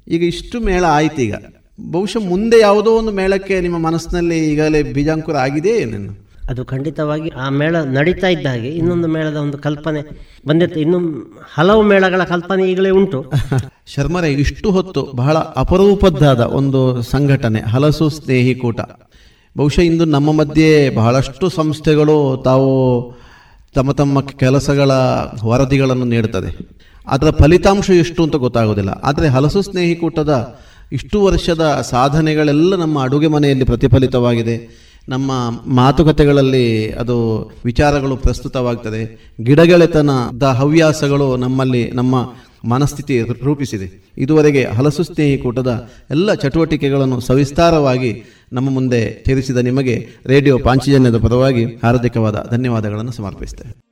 ಈಗ 0.09 0.22
ಇಷ್ಟು 0.22 0.61
ಮೇಳ 0.61 0.85
ಆಯ್ತು 0.85 1.22
ಈಗ 1.22 1.35
ಬಹುಶಃ 1.91 2.29
ಮುಂದೆ 2.29 2.61
ಯಾವುದೋ 2.61 2.91
ಒಂದು 2.91 3.12
ಮೇಳಕ್ಕೆ 3.12 3.61
ನಿಮ್ಮ 3.61 3.79
ಮನಸ್ಸಿನಲ್ಲಿ 3.79 4.53
ಈಗಲೇ 4.53 4.83
ಬೀಜಾಂಕುರ 4.83 5.37
ಆಗಿದೆ 5.37 5.69
ಏನೇನು? 5.69 6.29
ಅದು 6.51 6.64
ಖಂಡಿತವಾಗಿ 6.64 7.29
ಆ 7.29 7.49
ಮೇಳ 7.49 7.77
ನಡೀತಾ 7.77 8.29
ಇದ್ದ 8.29 8.47
ಹಾಗೆ. 8.47 8.69
ಇನ್ನೊಂದು 8.69 9.09
ಮೇಳದ 9.09 9.37
ಒಂದು 9.37 9.59
ಕಲ್ಪನೆ 9.59 10.29
ಬಂದಿರ್ತದೆ 10.47 10.81
ಇನ್ನು 10.81 10.99
ಹಲವು 11.55 11.83
ಮೇಳಗಳ 11.83 12.25
ಕಲ್ಪನೆ 12.25 12.71
ಈಗಲೇ 12.71 12.91
ಉಂಟು. 12.91 13.33
ಶರ್ಮರೇ 13.87 14.29
ಇಷ್ಟು 14.29 14.71
ಹೊತ್ತು 14.71 15.11
ಬಹಳ 15.14 15.38
ಅಪರೂಪದ್ದಾದ 15.38 16.41
ಒಂದು 16.41 17.03
ಸಂಘಟನೆ 17.03 17.61
ಹಲಸು 17.61 18.09
ಸ್ನೇಹಿ 18.09 18.55
ಕೂಟ. 18.55 18.81
ಬಹುಶಃ 19.57 19.81
ಇಂದು 19.81 20.05
ನಮ್ಮ 20.05 20.33
ಮಧ್ಯೆ 20.33 20.91
ಬಹಳಷ್ಟು 20.91 21.49
ಸಂಸ್ಥೆಗಳು 21.49 22.43
ತಾವು 22.45 23.12
ತಮ್ಮ 23.75 23.93
ತಮ್ಮ 23.93 24.21
ಕೆಲಸಗಳ 24.21 24.91
ವರದಿಗಳನ್ನು 25.45 26.05
ನೀಡುತ್ತದೆ. 26.05 26.79
ಅದರ 27.07 27.31
ಫಲಿತಾಂಶ 27.31 27.91
ಎಷ್ಟು 27.91 28.25
ಅಂತ 28.25 28.37
ಗೊತ್ತಾಗೋದಿಲ್ಲ. 28.37 28.91
ಆದರೆ 28.91 29.29
ಹಲಸು 29.29 29.62
ಸ್ನೇಹಿ 29.62 29.97
ಕೂಟದ 29.97 30.59
ಇಷ್ಟು 30.92 31.22
ವರ್ಷದ 31.22 31.87
ಸಾಧನೆಗಳೆಲ್ಲ 31.90 32.77
ನಮ್ಮ 32.77 33.03
ಅಡುಗೆ 33.03 33.27
ಮನೆಯಲ್ಲಿ 33.27 33.64
ಪ್ರತಿಫಲಿತವಾಗಿದೆ. 33.64 34.88
ನಮ್ಮ 35.09 35.33
ಮಾತುಕತೆಗಳಲ್ಲಿ 35.66 36.92
ಅದು 36.92 37.51
ವಿಚಾರಗಳು 37.64 38.16
ಪ್ರಸ್ತುತವಾಗ್ತದೆ. 38.16 39.35
ಗಿಡಗಳೆತನದ 39.42 40.42
ಹವ್ಯಾಸಗಳು 40.42 41.37
ನಮ್ಮಲ್ಲಿ, 41.37 41.90
ನಮ್ಮ 41.90 42.33
ಮನಸ್ಥಿತಿ 42.68 43.22
ರೂಪಿಸಿದೆ. 43.22 44.12
ಇದುವರೆಗೆ 44.18 44.64
ಹಲಸು 44.64 45.05
ಸ್ನೇಹಿ 45.05 45.38
ಕೂಟದ 45.38 45.88
ಎಲ್ಲ 46.11 46.35
ಚಟುವಟಿಕೆಗಳನ್ನು 46.35 47.20
ಸವಿಸ್ತಾರವಾಗಿ 47.20 48.22
ನಮ್ಮ 48.53 48.70
ಮುಂದೆ 48.70 49.24
ಸೇರಿಸಿದ 49.27 49.57
ನಿಮಗೆ 49.57 50.09
ರೇಡಿಯೋ 50.27 50.59
ಪಾಂಚಜನ್ಯದ 50.59 51.22
ಪರವಾಗಿ 51.22 51.64
ಹಾರ್ದಿಕವಾದ 51.64 52.48
ಧನ್ಯವಾದಗಳನ್ನು 52.51 53.12
ಸಮರ್ಪಿಸ್ತೇವೆ 53.12 53.88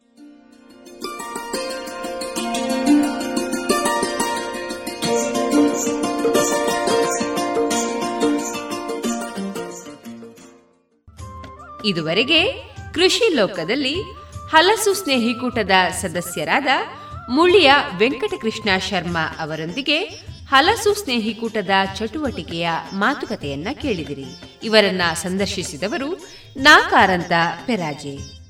ಇದುವರೆಗೆ 11.87 12.53
ಕೃಷಿ 12.95 13.35
ಲೋಕದಲ್ಲಿ 13.35 14.03
ಹಲಸು 14.51 14.95
ಸ್ನೇಹಿಕೂಟದ 14.95 15.71
ಸದಸ್ಯರಾದ 16.03 16.67
ಮುಳಿಯ 17.29 17.73
ವೆಂಕಟಕೃಷ್ಣ 17.99 18.79
ಶರ್ಮಾ 18.79 19.37
ಅವರೊಂದಿಗೆ 19.41 20.05
ಹಲಸು 20.51 20.95
ಸ್ನೇಹಿಕೂಟದ 20.95 21.71
ಚಟುವಟಿಕೆಯ 21.95 22.71
ಮಾತುಕತೆಯನ್ನ 22.93 23.69
ಕೇಳಿದಿರಿ. 23.73 24.25
ಇವರನ್ನ 24.63 25.03
ಸಂದರ್ಶಿಸಿದವರು 25.15 26.29
ನಾಕಾರಂತ 26.57 27.33
ಪೆರಾಜೆ. 27.67 28.36